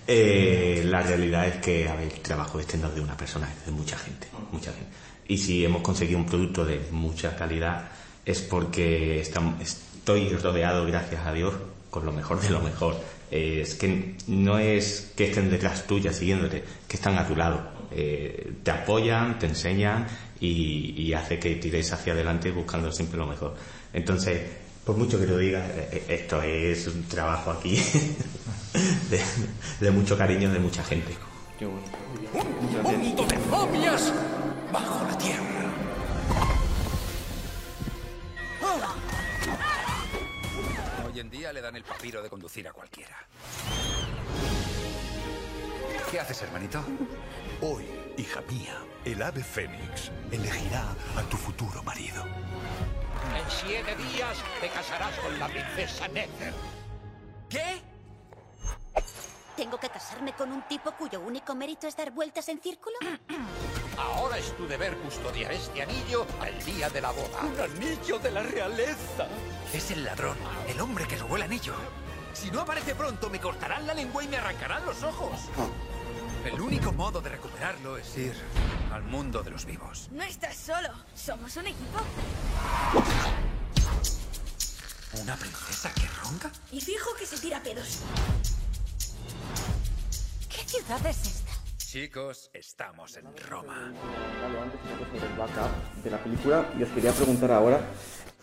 Eh, 0.08 0.84
la 0.86 1.02
realidad 1.02 1.48
es 1.48 1.56
que 1.58 1.88
a 1.88 1.96
ver, 1.96 2.12
el 2.12 2.20
trabajo 2.20 2.60
este 2.60 2.78
no 2.78 2.88
es 2.88 2.96
de 2.96 3.02
una 3.02 3.16
persona, 3.16 3.50
es 3.50 3.66
de 3.66 3.72
mucha 3.72 3.98
gente, 3.98 4.28
mucha 4.52 4.72
gente. 4.74 4.90
Y 5.28 5.38
si 5.38 5.64
hemos 5.64 5.82
conseguido 5.82 6.20
un 6.20 6.26
producto 6.26 6.66
de 6.66 6.82
mucha 6.92 7.36
calidad 7.36 7.90
es 8.26 8.42
porque 8.42 9.22
estoy 10.02 10.30
rodeado, 10.30 10.86
gracias 10.88 11.26
a 11.26 11.32
Dios, 11.32 11.54
con 11.92 12.06
lo 12.06 12.12
mejor 12.12 12.42
de 12.42 12.50
lo 12.50 12.60
mejor. 12.60 12.96
es 13.30 13.76
que 13.76 14.16
no 14.28 14.58
es 14.58 15.12
que 15.16 15.30
estén 15.30 15.50
detrás 15.50 15.86
tuya 15.86 16.12
siguiéndote, 16.12 16.64
que 16.88 16.98
están 16.98 17.18
a 17.18 17.28
tu 17.28 17.36
lado. 17.36 17.62
Eh, 17.92 18.54
te 18.64 18.72
apoyan, 18.72 19.38
te 19.38 19.46
enseñan 19.46 20.08
y, 20.40 20.96
y 20.98 21.14
hace 21.14 21.38
que 21.38 21.56
tires 21.56 21.94
hacia 21.94 22.14
adelante 22.14 22.52
buscando 22.52 22.92
siempre 22.92 23.18
lo 23.18 23.28
mejor. 23.28 23.54
Entonces, 23.94 24.42
por 24.84 24.98
mucho 24.98 25.20
que 25.20 25.28
lo 25.28 25.38
diga, 25.38 25.64
eh, 25.68 25.90
eh, 25.92 26.20
esto 26.22 26.42
es 26.42 26.88
un 26.88 27.04
trabajo 27.04 27.52
aquí 27.52 27.78
de, 29.80 29.92
mucho 29.92 30.18
cariño 30.18 30.52
de 30.52 30.60
mucha 30.60 30.84
gente. 30.84 31.14
Qué 31.60 31.68
bueno. 31.68 31.86
¡Un 32.84 33.00
mundo 33.00 33.28
de 33.28 33.38
momias 33.50 34.12
bajo 34.72 35.06
la 35.06 35.18
tierra! 35.18 35.51
Le 41.62 41.66
dan 41.66 41.76
el 41.76 41.84
papiro 41.84 42.24
de 42.24 42.30
conducir 42.30 42.68
a 42.68 42.74
cualquiera. 42.74 43.16
¿Qué 46.10 46.20
haces, 46.20 46.42
hermanito? 46.42 46.84
Hoy, 47.62 47.86
hija 48.18 48.42
mía, 48.50 48.84
el 49.06 49.22
ave 49.22 49.44
fénix 49.44 50.12
elegirá 50.32 50.96
a 51.16 51.22
tu 51.30 51.38
futuro 51.38 51.84
marido. 51.84 52.26
En 52.26 53.50
siete 53.50 53.96
días 53.96 54.38
te 54.60 54.70
casarás 54.70 55.16
con 55.20 55.38
la 55.38 55.48
princesa 55.48 56.08
Nether. 56.08 56.54
¿Qué? 57.48 57.80
¿Tengo 59.56 59.80
que 59.80 59.90
casarme 59.90 60.34
con 60.34 60.52
un 60.52 60.64
tipo 60.64 60.92
cuyo 60.94 61.22
único 61.22 61.54
mérito 61.54 61.88
es 61.88 61.96
dar 61.96 62.10
vueltas 62.12 62.50
en 62.50 62.60
círculo? 62.60 62.98
Ahora 64.02 64.38
es 64.40 64.56
tu 64.58 64.68
deber 64.68 64.98
custodiar 64.98 65.52
este 65.52 65.84
anillo 65.84 66.26
al 66.40 66.66
día 66.66 66.90
de 66.90 67.02
la 67.02 67.12
boda. 67.12 67.42
¡Un 67.44 67.60
anillo 67.60 68.18
de 68.18 68.32
la 68.32 68.42
realeza! 68.42 69.28
Es 69.72 69.92
el 69.92 70.04
ladrón, 70.04 70.38
el 70.68 70.82
hombre 70.82 71.06
que 71.08 71.18
robó 71.18 71.36
el 71.36 71.44
anillo. 71.44 71.74
Si 72.34 72.50
no 72.50 72.62
aparece 72.62 72.96
pronto, 72.96 73.30
me 73.30 73.40
cortarán 73.40 73.86
la 73.86 73.94
lengua 73.94 74.24
y 74.24 74.28
me 74.28 74.38
arrancarán 74.38 74.86
los 74.86 75.04
ojos. 75.04 75.40
El 76.44 76.60
único 76.60 76.92
modo 76.92 77.22
de 77.22 77.30
recuperarlo 77.30 77.98
es 77.98 78.18
ir 78.18 78.34
al 78.92 79.04
mundo 79.04 79.44
de 79.44 79.52
los 79.52 79.66
vivos. 79.66 80.10
No 80.12 80.24
estás 80.24 80.58
solo. 80.58 80.90
Somos 81.14 81.56
un 81.58 81.68
equipo. 81.68 82.00
¿Una 85.22 85.36
princesa 85.36 85.94
que 85.94 86.08
ronca? 86.24 86.52
Y 86.72 86.82
fijo 86.82 87.14
que 87.20 87.28
se 87.28 87.38
tira 87.38 87.62
pedos. 87.62 88.00
¿Qué 90.50 90.64
ciudad 90.66 91.06
es 91.06 91.28
esta? 91.28 91.41
Chicos, 91.92 92.50
estamos 92.54 93.18
en 93.18 93.26
Roma. 93.50 93.92
El 95.14 95.38
backup 95.38 96.02
de 96.02 96.10
la 96.10 96.24
película 96.24 96.66
y 96.80 96.84
os 96.84 96.90
quería 96.92 97.12
preguntar 97.12 97.52
ahora 97.52 97.82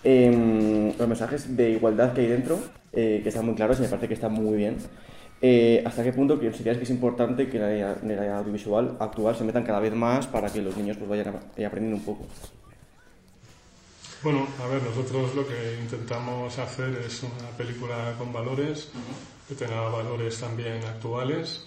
em, 0.04 0.94
los 0.98 1.08
mensajes 1.08 1.56
de 1.56 1.70
igualdad 1.70 2.12
que 2.12 2.20
hay 2.20 2.26
dentro, 2.26 2.58
eh, 2.92 3.20
que 3.22 3.30
están 3.30 3.46
muy 3.46 3.54
claros 3.54 3.78
y 3.78 3.82
me 3.84 3.88
parece 3.88 4.06
que 4.06 4.12
están 4.12 4.32
muy 4.34 4.54
bien. 4.54 4.76
Eh, 5.40 5.82
¿Hasta 5.86 6.04
qué 6.04 6.12
punto 6.12 6.38
consideráis 6.38 6.76
que 6.76 6.84
es 6.84 6.90
importante 6.90 7.48
que 7.48 7.56
en 7.56 8.10
el 8.10 8.30
audiovisual 8.32 8.98
actual 9.00 9.34
se 9.34 9.44
metan 9.44 9.64
cada 9.64 9.80
vez 9.80 9.94
más 9.94 10.26
para 10.26 10.52
que 10.52 10.60
los 10.60 10.76
niños 10.76 10.98
pues, 10.98 11.08
vayan 11.08 11.28
a- 11.28 11.66
aprendiendo 11.66 11.96
un 11.96 12.04
poco? 12.04 12.26
Bueno, 14.22 14.46
a 14.62 14.66
ver, 14.66 14.82
nosotros 14.82 15.34
lo 15.34 15.48
que 15.48 15.78
intentamos 15.80 16.58
hacer 16.58 16.90
es 16.98 17.22
una 17.22 17.48
película 17.56 18.14
con 18.18 18.30
valores, 18.30 18.90
que 19.48 19.54
tenga 19.54 19.80
valores 19.88 20.38
también 20.38 20.84
actuales, 20.84 21.64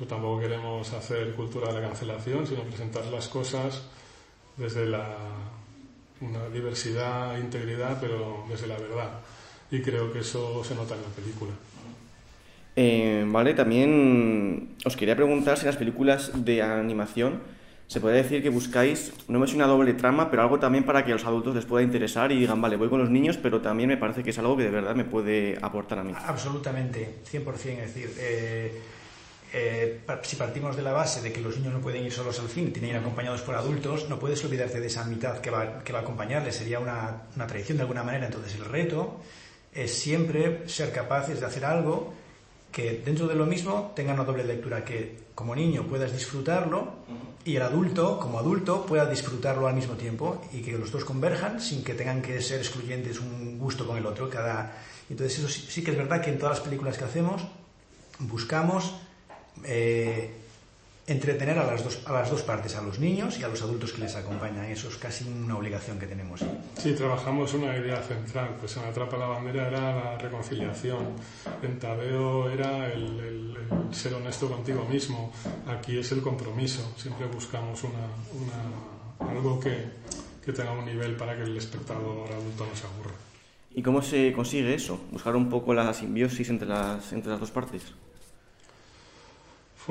pero 0.00 0.08
tampoco 0.08 0.40
queremos 0.40 0.90
hacer 0.94 1.34
cultura 1.34 1.68
de 1.68 1.78
la 1.78 1.88
cancelación, 1.88 2.46
sino 2.46 2.62
presentar 2.62 3.04
las 3.08 3.28
cosas 3.28 3.82
desde 4.56 4.86
la 4.86 5.14
una 6.22 6.48
diversidad, 6.48 7.36
integridad, 7.36 7.98
pero 8.00 8.44
desde 8.48 8.66
la 8.66 8.78
verdad. 8.78 9.20
Y 9.70 9.82
creo 9.82 10.10
que 10.10 10.20
eso 10.20 10.64
se 10.64 10.74
nota 10.74 10.94
en 10.94 11.02
la 11.02 11.08
película. 11.08 11.52
Eh, 12.76 13.26
vale, 13.28 13.52
también 13.52 14.74
os 14.86 14.96
quería 14.96 15.14
preguntar 15.16 15.58
si 15.58 15.64
en 15.64 15.66
las 15.66 15.76
películas 15.76 16.30
de 16.34 16.62
animación 16.62 17.40
se 17.86 18.00
puede 18.00 18.22
decir 18.22 18.42
que 18.42 18.48
buscáis, 18.48 19.12
no 19.28 19.44
es 19.44 19.52
una 19.52 19.66
doble 19.66 19.92
trama, 19.92 20.30
pero 20.30 20.40
algo 20.40 20.58
también 20.58 20.84
para 20.84 21.04
que 21.04 21.10
a 21.10 21.14
los 21.16 21.26
adultos 21.26 21.54
les 21.54 21.66
pueda 21.66 21.84
interesar 21.84 22.32
y 22.32 22.38
digan, 22.38 22.62
vale, 22.62 22.76
voy 22.76 22.88
con 22.88 23.00
los 23.00 23.10
niños, 23.10 23.36
pero 23.36 23.60
también 23.60 23.90
me 23.90 23.98
parece 23.98 24.22
que 24.22 24.30
es 24.30 24.38
algo 24.38 24.56
que 24.56 24.62
de 24.62 24.70
verdad 24.70 24.94
me 24.94 25.04
puede 25.04 25.58
aportar 25.60 25.98
a 25.98 26.04
mí. 26.04 26.14
Absolutamente, 26.24 27.16
100%. 27.30 27.82
Es 27.82 27.94
decir, 27.94 28.14
eh, 28.18 28.80
eh, 29.52 30.00
si 30.22 30.36
partimos 30.36 30.76
de 30.76 30.82
la 30.82 30.92
base 30.92 31.20
de 31.20 31.32
que 31.32 31.40
los 31.40 31.56
niños 31.56 31.74
no 31.74 31.80
pueden 31.80 32.04
ir 32.04 32.12
solos 32.12 32.38
al 32.38 32.48
cine, 32.48 32.70
tienen 32.70 32.90
que 32.90 32.96
ir 32.96 33.00
acompañados 33.00 33.42
por 33.42 33.54
adultos, 33.54 34.08
no 34.08 34.18
puedes 34.18 34.44
olvidarte 34.44 34.80
de 34.80 34.86
esa 34.86 35.04
mitad 35.04 35.38
que 35.38 35.50
va, 35.50 35.80
que 35.82 35.92
va 35.92 36.00
a 36.00 36.02
acompañarles. 36.02 36.56
Sería 36.56 36.78
una, 36.78 37.22
una 37.34 37.46
traición 37.46 37.78
de 37.78 37.82
alguna 37.82 38.04
manera. 38.04 38.26
Entonces, 38.26 38.54
el 38.54 38.64
reto 38.64 39.20
es 39.72 39.92
siempre 39.92 40.68
ser 40.68 40.92
capaces 40.92 41.40
de 41.40 41.46
hacer 41.46 41.64
algo 41.64 42.12
que 42.70 43.02
dentro 43.04 43.26
de 43.26 43.34
lo 43.34 43.46
mismo 43.46 43.92
tenga 43.96 44.14
una 44.14 44.24
doble 44.24 44.44
lectura, 44.44 44.84
que 44.84 45.30
como 45.34 45.54
niño 45.54 45.86
puedas 45.86 46.12
disfrutarlo 46.12 46.94
y 47.44 47.56
el 47.56 47.62
adulto, 47.62 48.18
como 48.20 48.38
adulto, 48.38 48.86
pueda 48.86 49.06
disfrutarlo 49.06 49.66
al 49.66 49.74
mismo 49.74 49.94
tiempo 49.94 50.40
y 50.52 50.60
que 50.60 50.78
los 50.78 50.92
dos 50.92 51.04
converjan 51.04 51.60
sin 51.60 51.82
que 51.82 51.94
tengan 51.94 52.22
que 52.22 52.40
ser 52.40 52.58
excluyentes 52.58 53.18
un 53.18 53.58
gusto 53.58 53.86
con 53.86 53.96
el 53.96 54.06
otro. 54.06 54.28
Cada... 54.28 54.76
Entonces 55.08 55.38
eso 55.38 55.48
sí, 55.48 55.66
sí 55.68 55.82
que 55.82 55.90
es 55.90 55.96
verdad 55.96 56.20
que 56.20 56.30
en 56.30 56.38
todas 56.38 56.58
las 56.58 56.64
películas 56.64 56.96
que 56.96 57.04
hacemos 57.04 57.42
buscamos 58.20 58.94
eh, 59.64 60.30
entretener 61.06 61.58
a 61.58 61.66
las, 61.66 61.82
dos, 61.82 62.00
a 62.06 62.12
las 62.12 62.30
dos 62.30 62.42
partes, 62.42 62.76
a 62.76 62.82
los 62.82 62.98
niños 63.00 63.38
y 63.38 63.42
a 63.42 63.48
los 63.48 63.60
adultos 63.62 63.92
que 63.92 64.02
les 64.02 64.14
acompañan. 64.14 64.64
Eso 64.66 64.88
es 64.88 64.96
casi 64.96 65.24
una 65.28 65.56
obligación 65.56 65.98
que 65.98 66.06
tenemos. 66.06 66.40
Sí, 66.78 66.92
trabajamos 66.94 67.52
una 67.54 67.76
idea 67.76 68.00
central, 68.02 68.56
pues 68.60 68.76
en 68.76 68.84
Atrapa 68.84 69.16
la 69.16 69.26
Bandera 69.26 69.68
era 69.68 69.94
la 69.94 70.18
reconciliación, 70.18 71.06
en 71.62 71.78
Tadeo 71.78 72.48
era 72.50 72.92
el, 72.92 73.02
el- 73.20 73.56
el 73.90 73.94
ser 73.94 74.14
honesto 74.14 74.48
contigo 74.48 74.84
mismo, 74.88 75.32
aquí 75.66 75.98
es 75.98 76.12
el 76.12 76.22
compromiso, 76.22 76.92
siempre 76.96 77.26
buscamos 77.26 77.82
una, 77.82 78.06
una- 78.34 79.30
algo 79.32 79.58
que, 79.58 79.84
que 80.44 80.52
tenga 80.52 80.72
un 80.72 80.84
nivel 80.84 81.16
para 81.16 81.34
que 81.36 81.42
el 81.42 81.56
espectador 81.56 82.30
adulto 82.32 82.66
no 82.66 82.76
se 82.76 82.86
aburra. 82.86 83.14
¿Y 83.74 83.82
cómo 83.82 84.00
se 84.02 84.32
consigue 84.32 84.74
eso? 84.74 85.00
Buscar 85.10 85.34
un 85.36 85.48
poco 85.48 85.74
la 85.74 85.92
simbiosis 85.92 86.48
entre 86.50 86.68
las, 86.68 87.12
entre 87.12 87.30
las 87.32 87.40
dos 87.40 87.50
partes. 87.50 87.82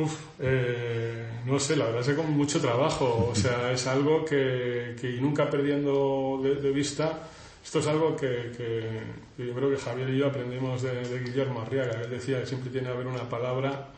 Uf, 0.04 0.16
eh, 0.40 1.26
no 1.46 1.60
sé, 1.60 1.76
la 1.76 1.86
verdad 1.86 2.02
es 2.02 2.08
que 2.08 2.16
con 2.16 2.32
mucho 2.32 2.60
trabajo, 2.62 3.30
o 3.32 3.36
sea, 3.36 3.72
es 3.74 3.88
algo 3.88 4.24
que, 4.26 4.96
nunca 5.22 5.50
perdiendo 5.50 6.40
de, 6.44 6.56
de 6.56 6.72
vista, 6.72 7.28
esto 7.64 7.80
es 7.80 7.88
algo 7.88 8.16
que, 8.16 8.52
que- 8.58 9.02
que 9.36 9.46
yo 9.48 9.54
creo 9.54 9.70
que 9.72 9.78
Javier 9.78 10.10
y 10.10 10.18
yo 10.18 10.28
aprendimos 10.28 10.82
de, 10.82 11.08
de 11.08 11.20
Guillermo 11.24 11.62
Arriaga, 11.62 12.02
él 12.02 12.10
decía 12.10 12.40
que 12.42 12.46
siempre 12.48 12.70
tiene 12.70 12.88
que 12.88 12.94
haber 12.94 13.08
una 13.08 13.28
palabra 13.30 13.90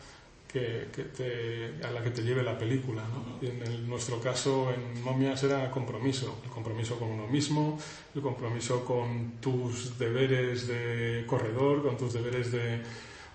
que, 0.51 0.88
que 0.93 1.03
te- 1.03 1.86
a 1.86 1.91
la 1.91 2.01
que 2.03 2.10
te 2.12 2.22
lleve 2.24 2.43
la 2.43 2.58
película, 2.58 3.01
¿no? 3.03 3.38
Y 3.46 3.50
en 3.50 3.62
el- 3.63 3.88
nuestro 3.88 4.20
caso, 4.20 4.70
en 4.74 5.01
Momias, 5.03 5.41
era 5.43 5.72
compromiso, 5.72 6.39
el 6.43 6.50
compromiso 6.50 6.98
con 7.00 7.10
uno 7.10 7.25
mismo, 7.27 7.79
el 8.13 8.22
compromiso 8.22 8.84
con 8.86 9.34
tus 9.39 9.98
deberes 9.98 10.67
de 10.67 11.24
corredor, 11.27 11.81
con 11.81 11.98
tus 11.98 12.13
deberes 12.13 12.51
de 12.51 12.81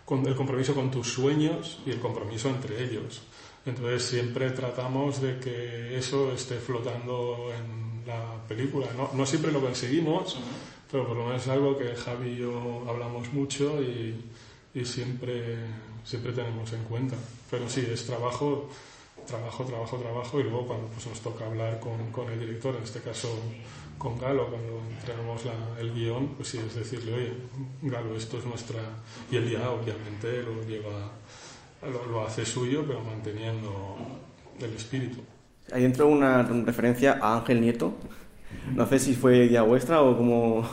con 0.06 0.24
el 0.24 0.36
compromiso 0.36 0.74
con 0.74 0.90
tus 0.90 1.12
sueños 1.12 1.80
y 1.84 1.90
el 1.90 1.98
compromiso 1.98 2.48
entre 2.48 2.82
ellos. 2.82 3.22
Entonces 3.66 4.04
siempre 4.04 4.50
tratamos 4.50 5.20
de 5.20 5.38
que 5.40 5.98
eso 5.98 6.32
esté 6.32 6.54
flotando 6.54 7.48
en 7.52 8.06
la 8.06 8.46
película. 8.46 8.86
No, 8.96 9.10
no 9.12 9.26
siempre 9.26 9.50
lo 9.50 9.60
conseguimos, 9.60 10.38
pero 10.90 11.08
por 11.08 11.16
lo 11.16 11.26
menos 11.26 11.42
es 11.42 11.48
algo 11.48 11.76
que 11.76 11.96
Javi 11.96 12.30
y 12.30 12.36
yo 12.36 12.84
hablamos 12.88 13.32
mucho 13.32 13.82
y, 13.82 14.24
y 14.72 14.84
siempre, 14.84 15.56
siempre 16.04 16.32
tenemos 16.32 16.72
en 16.72 16.84
cuenta. 16.84 17.16
Pero 17.50 17.68
sí, 17.68 17.84
es 17.92 18.06
trabajo, 18.06 18.70
trabajo, 19.26 19.64
trabajo, 19.64 19.96
trabajo 19.96 20.38
y 20.38 20.44
luego 20.44 20.68
cuando 20.68 20.86
pues, 20.86 21.04
nos 21.08 21.20
toca 21.20 21.46
hablar 21.46 21.80
con, 21.80 22.12
con 22.12 22.30
el 22.30 22.38
director, 22.38 22.76
en 22.76 22.84
este 22.84 23.00
caso 23.00 23.28
con 23.98 24.18
Galo, 24.18 24.48
cuando 24.48 24.80
entregamos 24.90 25.44
la- 25.44 25.80
el 25.80 25.92
guion, 25.94 26.28
pues 26.36 26.48
sí, 26.48 26.58
es 26.58 26.74
decirle, 26.74 27.14
oye, 27.14 27.32
Galo, 27.82 28.16
esto 28.16 28.38
es 28.38 28.44
nuestra... 28.44 28.80
Y 29.30 29.36
él 29.36 29.50
ya 29.50 29.70
obviamente 29.70 30.42
lo 30.42 30.62
lleva, 30.64 31.10
lo, 31.82 32.06
lo 32.10 32.26
hace 32.26 32.44
suyo, 32.44 32.84
pero 32.86 33.00
manteniendo 33.02 33.96
el 34.60 34.72
espíritu. 34.74 35.20
Hay 35.72 35.82
dentro 35.82 36.06
una 36.06 36.42
referencia 36.42 37.18
a 37.20 37.38
Ángel 37.38 37.60
Nieto. 37.60 37.94
No 38.74 38.86
sé 38.86 38.98
si 38.98 39.14
fue 39.14 39.46
idea 39.46 39.62
vuestra 39.62 40.00
o 40.02 40.16
como... 40.16 40.68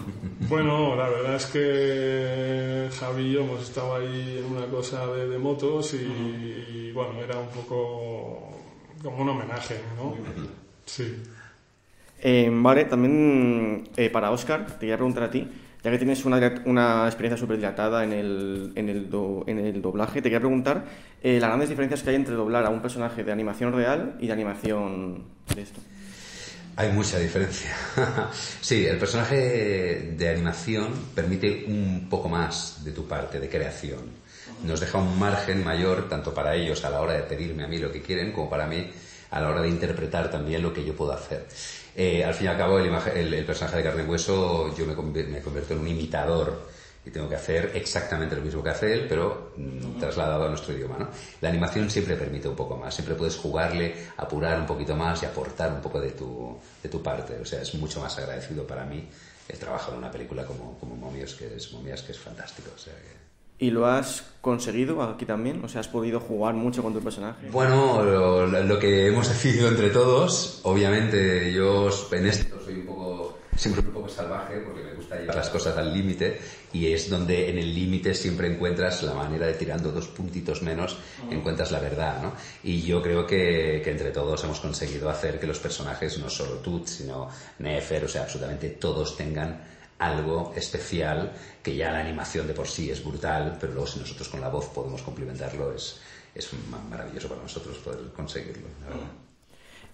Bueno, 0.50 0.96
la 0.96 1.10
verdad 1.10 1.36
es 1.36 1.46
que 1.48 2.89
Javi 3.00 3.24
y 3.24 3.32
yo 3.34 3.42
hemos 3.42 3.63
estado 3.63 3.96
ahí 3.96 4.44
en 4.46 4.56
una 4.56 4.68
cosa 4.68 5.08
de, 5.08 5.27
de 5.27 5.38
motos 5.39 5.94
y, 5.94 5.98
y, 5.98 6.92
bueno, 6.94 7.20
era 7.22 7.38
un 7.39 7.48
poco 7.50 8.51
como 9.01 9.18
un 9.18 9.30
homenaje, 9.30 9.80
¿no? 9.98 10.15
Sí. 10.86 11.22
Eh, 12.25 12.50
vale, 12.51 12.86
también 12.86 13.89
eh, 13.98 14.10
para 14.10 14.32
Oscar, 14.32 14.65
te 14.65 14.80
quería 14.80 14.96
preguntar 14.96 15.24
a 15.24 15.30
ti, 15.30 15.46
ya 15.84 15.92
que 15.92 15.98
tienes 15.98 16.24
una, 16.24 16.62
una 16.63 17.06
experiencia 17.06 17.38
súper 17.38 17.58
dilatada 17.58 18.06
en 18.06 18.13
el, 18.13 18.72
en, 18.75 18.88
el 18.88 19.10
do- 19.10 19.44
en 19.46 19.60
el 19.60 19.82
doblaje, 19.82 20.22
te 20.22 20.30
quería 20.30 20.39
preguntar 20.39 20.86
eh, 21.22 21.38
las 21.42 21.50
grandes 21.50 21.68
diferencias 21.68 22.01
que 22.01 22.12
hay 22.12 22.15
entre 22.15 22.36
doblar 22.36 22.65
a 22.65 22.70
un 22.70 22.82
personaje 22.82 23.25
de 23.25 23.32
animación 23.34 23.74
real 23.74 24.15
y 24.22 24.27
de 24.27 24.34
animación 24.34 25.24
de 25.53 25.62
esto. 25.63 25.82
Hay 26.77 26.94
mucha 26.94 27.20
diferencia. 27.20 27.75
sí, 28.62 28.86
el 28.86 28.98
personaje 28.98 30.15
de 30.18 30.30
animación 30.30 30.88
permite 31.13 31.65
un 31.68 32.08
poco 32.10 32.30
más 32.30 32.84
de 32.86 32.92
tu 32.94 33.06
parte, 33.06 33.39
de 33.42 33.50
creación. 33.50 34.00
Nos 34.63 34.80
deja 34.80 34.98
un 34.98 35.20
margen 35.20 35.62
mayor 35.65 36.08
tanto 36.08 36.34
para 36.34 36.56
ellos 36.56 36.86
a 36.86 36.89
la 36.89 37.01
hora 37.01 37.13
de 37.13 37.24
pedirme 37.24 37.65
a 37.65 37.68
mí 37.68 37.77
lo 37.80 37.92
que 37.92 38.01
quieren 38.01 38.32
como 38.32 38.50
para 38.50 38.65
mí 38.65 38.88
a 39.32 39.42
la 39.42 39.50
hora 39.50 39.62
de 39.62 39.68
interpretar 39.70 40.32
también 40.32 40.62
lo 40.62 40.74
que 40.74 40.86
yo 40.86 40.96
puedo 40.96 41.12
hacer. 41.12 41.46
Eh, 41.95 42.23
al 42.23 42.33
fin 42.33 42.47
y 42.47 42.50
al 42.50 42.57
cabo, 42.57 42.79
el, 42.79 42.88
imagen- 42.88 43.15
el- 43.17 43.33
el 43.33 43.45
personaje 43.45 43.77
de 43.77 43.83
carne 43.83 44.03
y 44.03 44.05
hueso 44.07 44.75
yo 44.75 44.85
me, 44.85 44.95
conv- 44.95 45.27
me 45.27 45.41
convierto 45.41 45.73
en 45.73 45.79
un 45.79 45.88
imitador 45.88 46.67
y 47.05 47.09
tengo 47.12 47.27
que 47.29 47.35
hacer 47.35 47.71
exactamente 47.75 48.35
lo 48.35 48.41
mismo 48.41 48.63
que 48.63 48.69
hace 48.69 48.93
él, 48.93 49.05
pero 49.09 49.51
mm, 49.57 50.00
trasladado 50.00 50.45
a 50.45 50.50
nuestro 50.50 50.73
idioma. 50.73 50.97
¿no? 50.97 51.09
La 51.41 51.50
animación 51.50 51.89
siempre 51.89 52.15
permite 52.15 52.47
un 52.47 52.55
poco 52.55 52.77
más, 52.77 52.95
siempre 52.95 53.13
puedes 53.15 53.35
jugarle, 53.35 53.93
apurar 54.17 54.57
un 54.59 54.65
poquito 54.65 54.95
más 54.95 55.21
y 55.21 55.25
aportar 55.25 55.71
un 55.73 55.81
poco 55.81 56.00
de 56.00 56.12
tu, 56.12 56.57
de 56.81 56.89
tu 56.89 57.03
parte. 57.03 57.35
O 57.39 57.45
sea, 57.45 57.62
es 57.62 57.73
mucho 57.75 58.00
más 58.00 58.17
agradecido 58.17 58.65
para 58.65 58.85
mí 58.85 59.07
el 59.50 59.59
trabajo 59.59 59.91
en 59.91 59.97
una 59.97 60.09
película 60.09 60.45
como, 60.45 60.79
como 60.79 60.95
Momias, 60.95 61.33
que 61.35 61.55
es, 61.57 61.71
Momias, 61.73 62.01
que 62.03 62.13
es 62.13 62.19
fantástico. 62.19 62.71
O 62.73 62.79
sea, 62.79 62.93
que- 62.93 63.23
¿Y 63.60 63.72
lo 63.72 63.86
has 63.86 64.24
conseguido 64.41 65.01
aquí 65.03 65.25
también? 65.25 65.63
O 65.63 65.69
sea, 65.69 65.81
¿has 65.81 65.88
podido 65.88 66.19
jugar 66.19 66.53
mucho 66.53 66.83
con 66.83 66.93
tu 66.93 67.00
personaje? 67.00 67.50
Bueno, 67.50 68.03
lo, 68.03 68.48
lo 68.48 68.79
que 68.79 69.07
hemos 69.07 69.29
decidido 69.29 69.69
entre 69.69 69.89
todos, 69.89 70.60
obviamente 70.63 71.53
yo 71.53 71.89
en 72.12 72.27
esto 72.27 72.60
soy 72.63 72.75
un 72.75 72.86
poco 72.86 73.38
Siempre 73.55 73.81
un 73.86 73.93
poco 73.93 74.10
salvaje 74.10 74.57
porque 74.60 74.83
me 74.83 74.93
gusta 74.93 75.19
llevar 75.19 75.36
las 75.36 75.50
cosas 75.50 75.77
al 75.77 75.93
límite 75.93 76.39
y 76.72 76.91
es 76.91 77.10
donde 77.10 77.50
en 77.50 77.60
el 77.60 77.74
límite 77.74 78.15
siempre 78.15 78.51
encuentras 78.51 79.03
la 79.03 79.13
manera 79.13 79.45
de 79.45 79.53
tirando 79.53 79.91
dos 79.91 80.07
puntitos 80.07 80.63
menos 80.63 80.98
encuentras 81.29 81.72
la 81.72 81.79
verdad, 81.79 82.22
¿no? 82.22 82.33
Y 82.63 82.81
yo 82.81 83.01
creo 83.01 83.27
que, 83.27 83.81
que 83.83 83.91
entre 83.91 84.12
todos 84.12 84.43
hemos 84.43 84.60
conseguido 84.60 85.10
hacer 85.10 85.39
que 85.39 85.45
los 85.45 85.60
personajes, 85.60 86.17
no 86.17 86.29
solo 86.29 86.57
Tut, 86.57 86.88
sino 86.88 87.29
Nefer, 87.60 88.05
o 88.05 88.07
sea, 88.07 88.24
absolutamente 88.24 88.69
todos 88.69 89.15
tengan 89.15 89.62
algo 90.00 90.53
especial 90.55 91.31
que 91.62 91.75
ya 91.75 91.91
la 91.91 92.00
animación 92.00 92.47
de 92.47 92.53
por 92.53 92.67
sí 92.67 92.89
es 92.89 93.03
brutal, 93.03 93.57
pero 93.59 93.73
luego 93.73 93.88
si 93.88 94.00
nosotros 94.00 94.27
con 94.27 94.41
la 94.41 94.50
voz 94.50 94.67
podemos 94.69 95.01
complementarlo 95.01 95.73
es, 95.73 96.01
es 96.35 96.50
maravilloso 96.89 97.29
para 97.29 97.41
nosotros 97.41 97.77
poder 97.77 98.00
conseguirlo. 98.15 98.67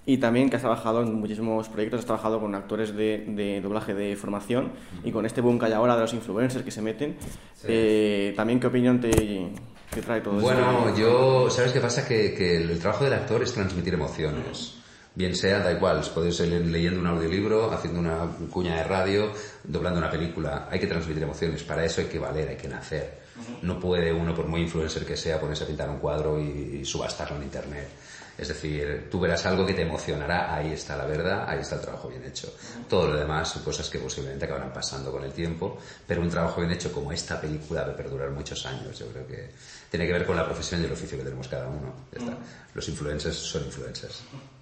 Y 0.06 0.18
también 0.18 0.50
que 0.50 0.56
has 0.56 0.62
trabajado 0.62 1.04
en 1.04 1.14
muchísimos 1.14 1.70
proyectos, 1.70 2.00
has 2.00 2.06
trabajado 2.06 2.40
con 2.40 2.56
actores 2.56 2.96
de, 2.96 3.26
de 3.28 3.62
doblaje 3.62 3.94
de 3.94 4.16
formación 4.16 4.72
y 5.04 5.12
con 5.12 5.26
este 5.26 5.42
boom 5.42 5.60
que 5.60 5.66
hay 5.66 5.74
ahora 5.74 5.96
de 5.96 6.02
los 6.02 6.14
influencers 6.14 6.64
que 6.64 6.72
se 6.72 6.82
meten. 6.82 7.18
Eh, 7.66 8.34
también, 8.36 8.60
¿qué 8.60 8.68
opinión 8.68 9.00
te, 9.00 9.12
te 9.12 10.02
trae 10.02 10.22
todo 10.22 10.40
bueno, 10.40 10.60
esto? 10.60 10.82
Bueno, 10.82 10.98
yo, 10.98 11.50
¿sabes 11.52 11.74
qué 11.74 11.80
pasa? 11.80 12.08
Que, 12.08 12.34
que 12.34 12.58
el 12.58 12.80
trabajo 12.80 13.04
del 13.04 13.14
actor 13.14 13.44
es 13.44 13.54
transmitir 13.54 13.94
emociones 13.94 14.79
bien 15.20 15.36
sea, 15.36 15.60
da 15.60 15.74
igual, 15.74 16.02
podéis 16.14 16.40
ir 16.40 16.48
leyendo 16.48 17.02
un 17.02 17.08
audiolibro, 17.08 17.74
haciendo 17.74 18.00
una 18.00 18.26
cuña 18.50 18.78
de 18.78 18.84
radio, 18.86 19.34
doblando 19.66 20.00
una 20.00 20.10
película, 20.10 20.70
hay 20.72 20.80
que 20.80 20.88
transmitir 20.88 21.22
emociones, 21.22 21.62
para 21.64 21.84
eso 21.84 22.00
hay 22.00 22.08
que 22.08 22.18
valer, 22.18 22.48
hay 22.48 22.56
que 22.56 22.70
nacer. 22.70 23.20
No 23.62 23.78
puede 23.82 24.14
uno, 24.14 24.34
por 24.34 24.48
muy 24.48 24.62
influencer 24.62 25.06
que 25.06 25.18
sea, 25.18 25.38
ponerse 25.38 25.66
a 25.66 25.68
pintar 25.68 25.90
un 25.90 26.00
cuadro 26.00 26.40
y, 26.40 26.86
subastarlo 26.86 27.36
en 27.36 27.44
internet. 27.44 27.90
Es 28.38 28.48
decir, 28.48 29.10
tú 29.12 29.20
verás 29.20 29.46
algo 29.46 29.66
que 29.66 29.74
te 29.74 29.82
emocionará, 29.82 30.56
ahí 30.56 30.72
está 30.72 30.96
la 30.96 31.06
verdad, 31.06 31.44
ahí 31.50 31.60
está 31.60 31.76
el 31.76 31.82
trabajo 31.82 32.08
bien 32.08 32.24
hecho. 32.24 32.56
Todo 32.88 33.08
lo 33.08 33.18
demás 33.18 33.50
son 33.50 33.64
cosas 33.64 33.90
que 33.90 34.00
posiblemente 34.00 34.46
acabarán 34.46 34.72
pasando 34.72 35.12
con 35.12 35.26
el 35.26 35.34
tiempo, 35.34 35.80
pero 36.08 36.22
un 36.22 36.30
trabajo 36.30 36.62
bien 36.62 36.72
hecho 36.72 36.94
como 36.94 37.12
esta 37.12 37.42
película 37.42 37.82
debe 37.82 37.98
perdurar 37.98 38.32
muchos 38.32 38.66
años. 38.66 38.98
Yo 38.98 39.08
creo 39.08 39.28
que 39.28 39.52
tiene 39.92 40.08
que 40.08 40.14
ver 40.14 40.26
con 40.26 40.38
la 40.38 40.46
profesión 40.46 40.82
y 40.82 40.86
el 40.86 40.94
oficio 40.94 41.18
que 41.18 41.26
tenemos 41.26 41.50
cada 41.50 41.68
uno. 41.68 41.94
Los 42.74 42.88
influencers 42.88 43.36
son 43.36 43.66
influencers. 43.66 44.24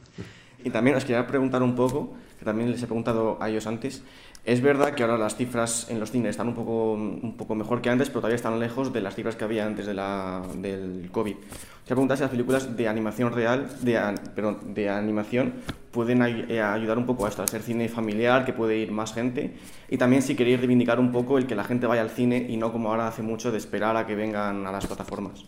Y 0.64 0.70
también 0.70 0.96
os 0.96 1.06
quería 1.06 1.26
preguntar 1.28 1.62
un 1.64 1.76
poco, 1.76 2.14
que 2.40 2.46
también 2.46 2.72
les 2.72 2.82
he 2.82 2.86
preguntado 2.86 3.38
a 3.42 3.50
ellos 3.50 3.68
antes, 3.68 4.04
es 4.48 4.62
verdad 4.62 4.94
que 4.94 5.04
ahora 5.04 5.18
las 5.18 5.36
cifras 5.36 5.88
en 5.90 6.00
los 6.00 6.10
cines 6.10 6.30
están 6.30 6.48
un 6.48 6.54
poco, 6.54 6.94
un 6.94 7.36
poco 7.36 7.54
mejor 7.54 7.82
que 7.82 7.90
antes, 7.90 8.08
pero 8.08 8.22
todavía 8.22 8.38
están 8.38 8.58
lejos 8.58 8.94
de 8.94 9.02
las 9.02 9.14
cifras 9.14 9.36
que 9.36 9.44
había 9.44 9.66
antes 9.66 9.86
de 9.86 9.94
la, 9.94 10.42
del 10.56 11.10
COVID. 11.12 11.36
Quería 11.36 11.84
preguntar 11.84 12.16
si 12.16 12.24
las 12.24 12.32
películas 12.32 12.78
de 12.78 12.88
animación 12.88 13.34
real, 13.34 13.68
de, 13.82 14.00
perdón, 14.34 14.74
de 14.74 14.90
animación, 14.90 15.56
pueden 15.92 16.22
eh, 16.22 16.62
ayudar 16.62 16.98
un 16.98 17.06
poco 17.06 17.26
a 17.26 17.30
esto, 17.30 17.44
a 17.44 17.48
ser 17.48 17.62
cine 17.62 17.90
familiar, 17.90 18.46
que 18.46 18.54
puede 18.54 18.78
ir 18.78 18.90
más 18.90 19.14
gente, 19.14 19.54
y 19.90 19.98
también 19.98 20.22
si 20.22 20.34
queréis 20.34 20.60
reivindicar 20.60 20.98
un 20.98 21.12
poco 21.12 21.38
el 21.38 21.46
que 21.46 21.54
la 21.56 21.66
gente 21.66 21.86
vaya 21.86 22.02
al 22.02 22.12
cine 22.12 22.46
y 22.48 22.56
no 22.56 22.72
como 22.72 22.90
ahora 22.90 23.10
hace 23.10 23.24
mucho 23.24 23.52
de 23.52 23.58
esperar 23.58 23.98
a 23.98 24.08
que 24.08 24.16
vengan 24.16 24.66
a 24.66 24.72
las 24.72 24.88
plataformas. 24.88 25.44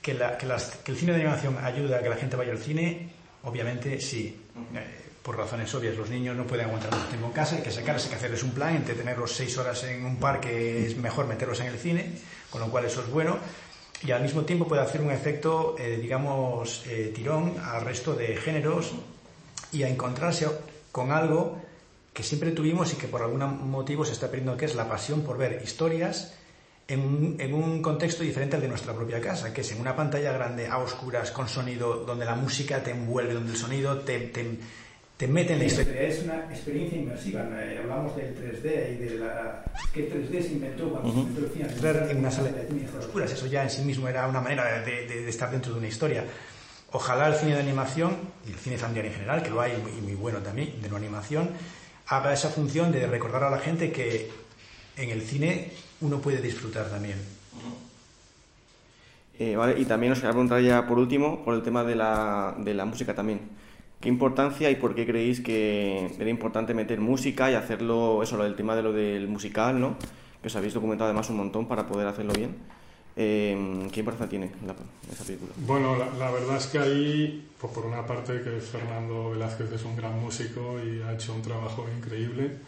Que, 0.00 0.14
la, 0.14 0.38
que, 0.38 0.46
las, 0.46 0.76
que 0.76 0.92
el 0.92 0.96
cine 0.96 1.12
de 1.12 1.20
animación 1.20 1.58
ayuda 1.62 1.98
a 1.98 2.02
que 2.02 2.08
la 2.08 2.16
gente 2.16 2.36
vaya 2.36 2.52
al 2.52 2.58
cine, 2.58 3.10
obviamente 3.44 4.00
sí. 4.00 4.40
Eh, 4.74 5.00
por 5.22 5.38
razones 5.38 5.74
obvias, 5.74 5.96
los 5.96 6.10
niños 6.10 6.36
no 6.36 6.46
pueden 6.46 6.66
aguantar 6.66 6.92
mucho 6.92 7.06
tiempo 7.06 7.28
en 7.28 7.32
casa, 7.32 7.56
hay 7.56 7.62
que 7.62 7.70
sacarles, 7.70 8.04
hay 8.04 8.10
que 8.10 8.16
hacerles 8.16 8.42
un 8.42 8.50
plan, 8.50 8.76
entre 8.76 8.94
tenerlos 8.94 9.32
seis 9.32 9.56
horas 9.56 9.82
en 9.84 10.04
un 10.04 10.16
parque 10.16 10.86
es 10.86 10.98
mejor 10.98 11.26
meterlos 11.26 11.60
en 11.60 11.68
el 11.68 11.78
cine, 11.78 12.12
con 12.50 12.60
lo 12.60 12.68
cual 12.68 12.84
eso 12.84 13.00
es 13.00 13.10
bueno, 13.10 13.38
y 14.02 14.10
al 14.10 14.20
mismo 14.20 14.42
tiempo 14.42 14.68
puede 14.68 14.82
hacer 14.82 15.00
un 15.00 15.10
efecto, 15.10 15.76
eh, 15.78 15.98
digamos, 16.00 16.84
eh, 16.86 17.10
tirón 17.14 17.54
al 17.58 17.82
resto 17.86 18.14
de 18.14 18.36
géneros 18.36 18.92
y 19.72 19.82
a 19.82 19.88
encontrarse 19.88 20.46
con 20.92 21.10
algo 21.10 21.58
que 22.12 22.22
siempre 22.22 22.50
tuvimos 22.50 22.92
y 22.92 22.96
que 22.96 23.08
por 23.08 23.22
algún 23.22 23.70
motivo 23.70 24.04
se 24.04 24.12
está 24.12 24.28
perdiendo, 24.28 24.58
que 24.58 24.66
es 24.66 24.74
la 24.74 24.90
pasión 24.90 25.22
por 25.22 25.38
ver 25.38 25.62
historias 25.64 26.34
en 26.86 27.00
un, 27.00 27.36
en 27.38 27.54
un, 27.54 27.80
contexto 27.80 28.22
diferente 28.22 28.56
al 28.56 28.62
de 28.62 28.68
nuestra 28.68 28.92
propia 28.92 29.20
casa, 29.20 29.52
que 29.52 29.62
es 29.62 29.72
en 29.72 29.80
una 29.80 29.96
pantalla 29.96 30.32
grande, 30.32 30.66
a 30.66 30.78
oscuras, 30.78 31.30
con 31.30 31.48
sonido, 31.48 32.04
donde 32.04 32.24
la 32.24 32.34
música 32.34 32.82
te 32.82 32.90
envuelve, 32.90 33.34
donde 33.34 33.52
el 33.52 33.58
sonido 33.58 33.98
te, 33.98 34.18
te 34.28 34.58
te 35.16 35.28
mete 35.28 35.52
en 35.52 35.60
la 35.60 35.64
historia. 35.66 36.02
Es 36.02 36.22
una 36.24 36.38
experiencia 36.50 36.98
inmersiva. 36.98 37.42
Eh, 37.62 37.78
hablamos 37.78 38.16
del 38.16 38.34
3D 38.34 38.94
y 38.94 38.96
de 38.96 39.18
la 39.18 39.64
que 39.92 40.10
3D 40.10 40.42
se 40.42 40.52
inventó 40.52 40.90
cuando 40.90 41.12
se 41.12 41.18
inventó 41.18 41.46
el 41.46 41.52
cine. 41.52 41.68
Entrar 41.68 42.10
en 42.10 42.16
una 42.18 42.30
sala 42.30 42.50
de 42.50 42.98
oscuras, 42.98 43.32
eso 43.32 43.46
ya 43.46 43.62
en 43.62 43.70
sí 43.70 43.82
mismo 43.82 44.08
era 44.08 44.26
una 44.26 44.40
manera 44.40 44.80
de, 44.80 45.06
de, 45.06 45.28
estar 45.28 45.50
dentro 45.50 45.72
de 45.72 45.78
una 45.78 45.88
historia. 45.88 46.24
Ojalá 46.90 47.28
el 47.28 47.34
cine 47.34 47.54
de 47.54 47.60
animación 47.60 48.16
y 48.46 48.52
el 48.52 48.58
cine 48.58 48.76
familiar 48.76 49.06
en 49.06 49.12
general, 49.12 49.42
que 49.42 49.50
lo 49.50 49.60
hay 49.60 49.72
y 49.72 50.00
muy 50.00 50.14
bueno 50.14 50.40
también, 50.40 50.80
de 50.80 50.88
no 50.88 50.96
animación, 50.96 51.50
haga 52.08 52.32
esa 52.32 52.50
función 52.50 52.92
de 52.92 53.06
recordar 53.06 53.44
a 53.44 53.50
la 53.50 53.58
gente 53.58 53.90
que 53.92 54.30
en 54.96 55.10
el 55.10 55.22
cine 55.22 55.70
uno 56.00 56.20
puede 56.20 56.40
disfrutar 56.40 56.88
también. 56.90 57.18
Eh, 59.38 59.56
vale, 59.56 59.80
y 59.80 59.84
también 59.84 60.12
os 60.12 60.18
quería 60.18 60.32
preguntar 60.32 60.62
ya 60.62 60.86
por 60.86 60.98
último 60.98 61.44
por 61.44 61.54
el 61.54 61.62
tema 61.62 61.82
de 61.82 61.96
la, 61.96 62.54
de 62.58 62.74
la 62.74 62.84
música 62.84 63.14
también. 63.14 63.40
¿Qué 64.00 64.08
importancia 64.08 64.70
y 64.70 64.76
por 64.76 64.94
qué 64.94 65.06
creéis 65.06 65.40
que 65.40 66.14
era 66.18 66.28
importante 66.28 66.74
meter 66.74 67.00
música 67.00 67.50
y 67.50 67.54
hacerlo, 67.54 68.22
eso, 68.22 68.36
lo 68.36 68.44
del 68.44 68.54
tema 68.54 68.76
de 68.76 68.82
lo 68.82 68.92
del 68.92 69.26
musical, 69.28 69.80
¿no? 69.80 69.96
Que 70.42 70.48
os 70.48 70.56
habéis 70.56 70.74
documentado 70.74 71.08
además 71.08 71.30
un 71.30 71.38
montón 71.38 71.66
para 71.66 71.86
poder 71.86 72.06
hacerlo 72.06 72.34
bien. 72.34 72.54
Eh, 73.16 73.88
¿Qué 73.92 74.00
importancia 74.00 74.28
tiene 74.28 74.50
la, 74.66 74.74
esa 75.10 75.24
película? 75.24 75.52
Bueno, 75.56 75.96
la, 76.18 76.30
verdad 76.30 76.56
es 76.56 76.66
que 76.66 76.78
ahí, 76.78 77.48
pues 77.58 77.72
por 77.72 77.86
una 77.86 78.06
parte 78.06 78.42
que 78.42 78.60
Fernando 78.60 79.30
Velázquez 79.30 79.72
es 79.72 79.84
un 79.84 79.96
gran 79.96 80.20
músico 80.20 80.78
y 80.84 81.00
ha 81.02 81.14
hecho 81.14 81.32
un 81.32 81.42
trabajo 81.42 81.86
increíble 81.96 82.58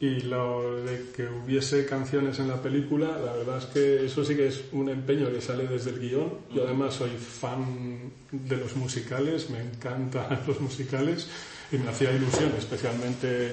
y 0.00 0.20
lo 0.20 0.76
de 0.84 1.10
que 1.14 1.26
hubiese 1.26 1.84
canciones 1.84 2.38
en 2.38 2.48
la 2.48 2.62
película, 2.62 3.18
la 3.18 3.32
verdad 3.32 3.58
es 3.58 3.64
que 3.66 4.06
eso 4.06 4.24
sí 4.24 4.36
que 4.36 4.46
es 4.46 4.62
un 4.72 4.88
empeño 4.88 5.30
que 5.32 5.40
sale 5.40 5.66
desde 5.66 5.90
el 5.90 5.98
guion. 5.98 6.30
Yo 6.54 6.64
además 6.64 6.94
soy 6.94 7.10
fan 7.10 8.12
de 8.30 8.56
los 8.56 8.76
musicales, 8.76 9.50
me 9.50 9.60
encantan 9.60 10.40
los 10.46 10.60
musicales 10.60 11.28
y 11.72 11.78
me 11.78 11.90
hacía 11.90 12.12
ilusión, 12.12 12.52
especialmente 12.56 13.52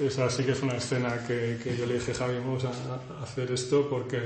esa 0.00 0.30
sí 0.30 0.44
que 0.44 0.52
es 0.52 0.62
una 0.62 0.76
escena 0.76 1.26
que, 1.26 1.58
que 1.62 1.76
yo 1.76 1.84
le 1.84 1.94
dije, 1.94 2.14
Javi, 2.14 2.38
vamos 2.38 2.64
a 2.64 3.22
hacer 3.22 3.50
esto 3.52 3.88
porque 3.90 4.18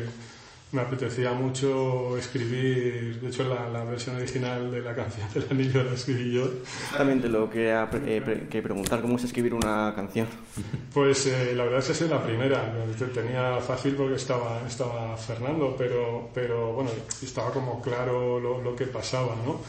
me 0.73 0.83
apetecía 0.83 1.33
mucho 1.33 2.19
escribir, 2.19 3.21
de 3.21 3.29
hecho 3.29 3.45
la, 3.45 3.69
la, 3.69 3.85
versión 3.85 4.17
original 4.17 4.71
de 4.71 4.81
la 4.81 4.95
canción 4.97 5.29
del 5.33 5.47
anillo 5.51 5.85
la 5.85 5.93
escribí 5.93 6.33
yo. 6.33 6.45
Exactamente 6.45 7.29
lo 7.29 7.49
que, 7.49 7.73
eh, 7.73 8.47
que 8.51 8.63
preguntar, 8.63 9.01
¿cómo 9.01 9.17
es 9.17 9.25
escribir 9.25 9.55
una 9.55 9.93
canción? 9.95 10.27
Pues 10.93 11.27
eh, 11.27 11.55
la 11.55 11.65
verdad 11.65 11.79
es 11.79 11.87
que 11.87 12.05
es 12.05 12.11
la 12.11 12.23
primera, 12.23 12.73
tenía 13.15 13.59
fácil 13.61 13.95
porque 13.95 14.17
estaba, 14.17 14.63
estaba 14.67 15.17
Fernando, 15.17 15.77
pero, 15.79 16.31
pero 16.35 16.73
bueno, 16.73 16.91
estaba 17.23 17.51
como 17.53 17.81
claro 17.81 18.41
lo, 18.41 18.61
lo 18.61 18.75
que 18.75 18.87
pasaba, 18.87 19.37
¿no? 19.47 19.61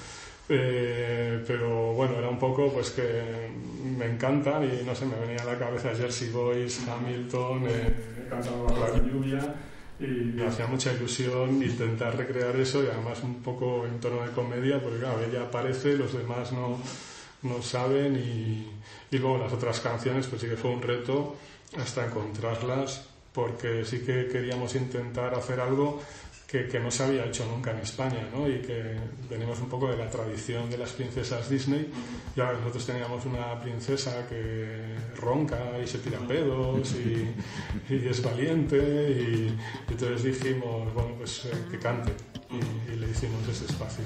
Eh, 0.50 1.44
pero 1.46 1.94
bueno, 1.94 2.18
era 2.18 2.30
un 2.30 2.40
poco 2.40 2.72
pues 2.72 2.92
que 2.92 3.50
me 3.98 4.06
encantan 4.06 4.64
y 4.64 4.84
no 4.84 4.96
sé, 4.96 5.06
me 5.06 5.20
venía 5.20 5.44
a 5.44 5.46
la 5.46 5.60
cabeza 5.60 5.90
Jersey 5.94 6.30
Boys, 6.30 6.88
Hamilton, 6.88 7.68
eh, 7.68 7.94
cantando 8.30 8.74
la 8.80 8.98
lluvia 8.98 9.56
y 10.00 10.06
me 10.06 10.46
hacía 10.46 10.68
mucha 10.68 10.94
ilusión 10.94 11.62
intentar 11.64 12.16
recrear 12.16 12.56
eso 12.56 12.84
y 12.84 12.88
además 12.88 13.24
un 13.24 13.42
poco 13.42 13.86
en 13.86 14.00
tono 14.00 14.24
de 14.24 14.32
comedia 14.32 14.82
porque 14.82 15.00
claro, 15.00 15.22
ella 15.24 15.44
aparece, 15.44 15.98
los 15.98 16.14
demás 16.14 16.52
no, 16.52 16.78
no 17.42 17.62
saben 17.64 18.16
y, 18.16 18.72
y 19.16 19.18
luego 19.18 19.40
las 19.40 19.54
otras 19.54 19.80
canciones 19.80 20.28
pues 20.28 20.42
sí 20.42 20.48
que 20.48 20.56
fue 20.56 20.72
un 20.72 20.82
reto 20.82 21.36
hasta 21.78 22.06
encontrarlas 22.06 23.06
porque 23.34 23.86
sí 23.86 24.00
que 24.00 24.28
queríamos 24.28 24.76
intentar 24.76 25.34
hacer 25.34 25.60
algo 25.60 26.02
que, 26.48 26.80
no 26.80 26.90
se 26.90 27.04
había 27.04 27.26
hecho 27.26 27.46
nunca 27.46 27.72
en 27.72 27.80
España, 27.80 28.30
¿no? 28.34 28.48
Y 28.48 28.60
que 28.60 28.96
venimos 29.30 29.60
un 29.60 29.68
poco 29.68 29.90
de 29.90 29.98
la 29.98 30.10
tradición 30.10 30.70
de 30.70 30.78
las 30.78 30.92
princesas 30.94 31.50
Disney. 31.50 31.92
Y 32.36 32.40
ahora 32.40 32.58
nosotros 32.60 32.86
teníamos 32.86 33.26
una 33.26 33.60
princesa 33.60 34.26
que 34.28 34.96
ronca 35.18 35.78
y 35.84 35.86
se 35.86 36.00
tira 36.00 36.20
pedos 36.20 36.94
y, 36.94 37.36
es 37.90 38.24
valiente 38.24 38.78
y, 38.78 39.58
entonces 39.90 40.24
dijimos, 40.24 40.94
bueno, 40.94 41.16
pues 41.18 41.46
eh, 41.46 41.52
que 41.70 41.80
cante 41.80 42.14
y, 42.50 42.96
le 42.96 43.10
hicimos 43.10 43.46
ese 43.50 43.66
espacio. 43.66 44.06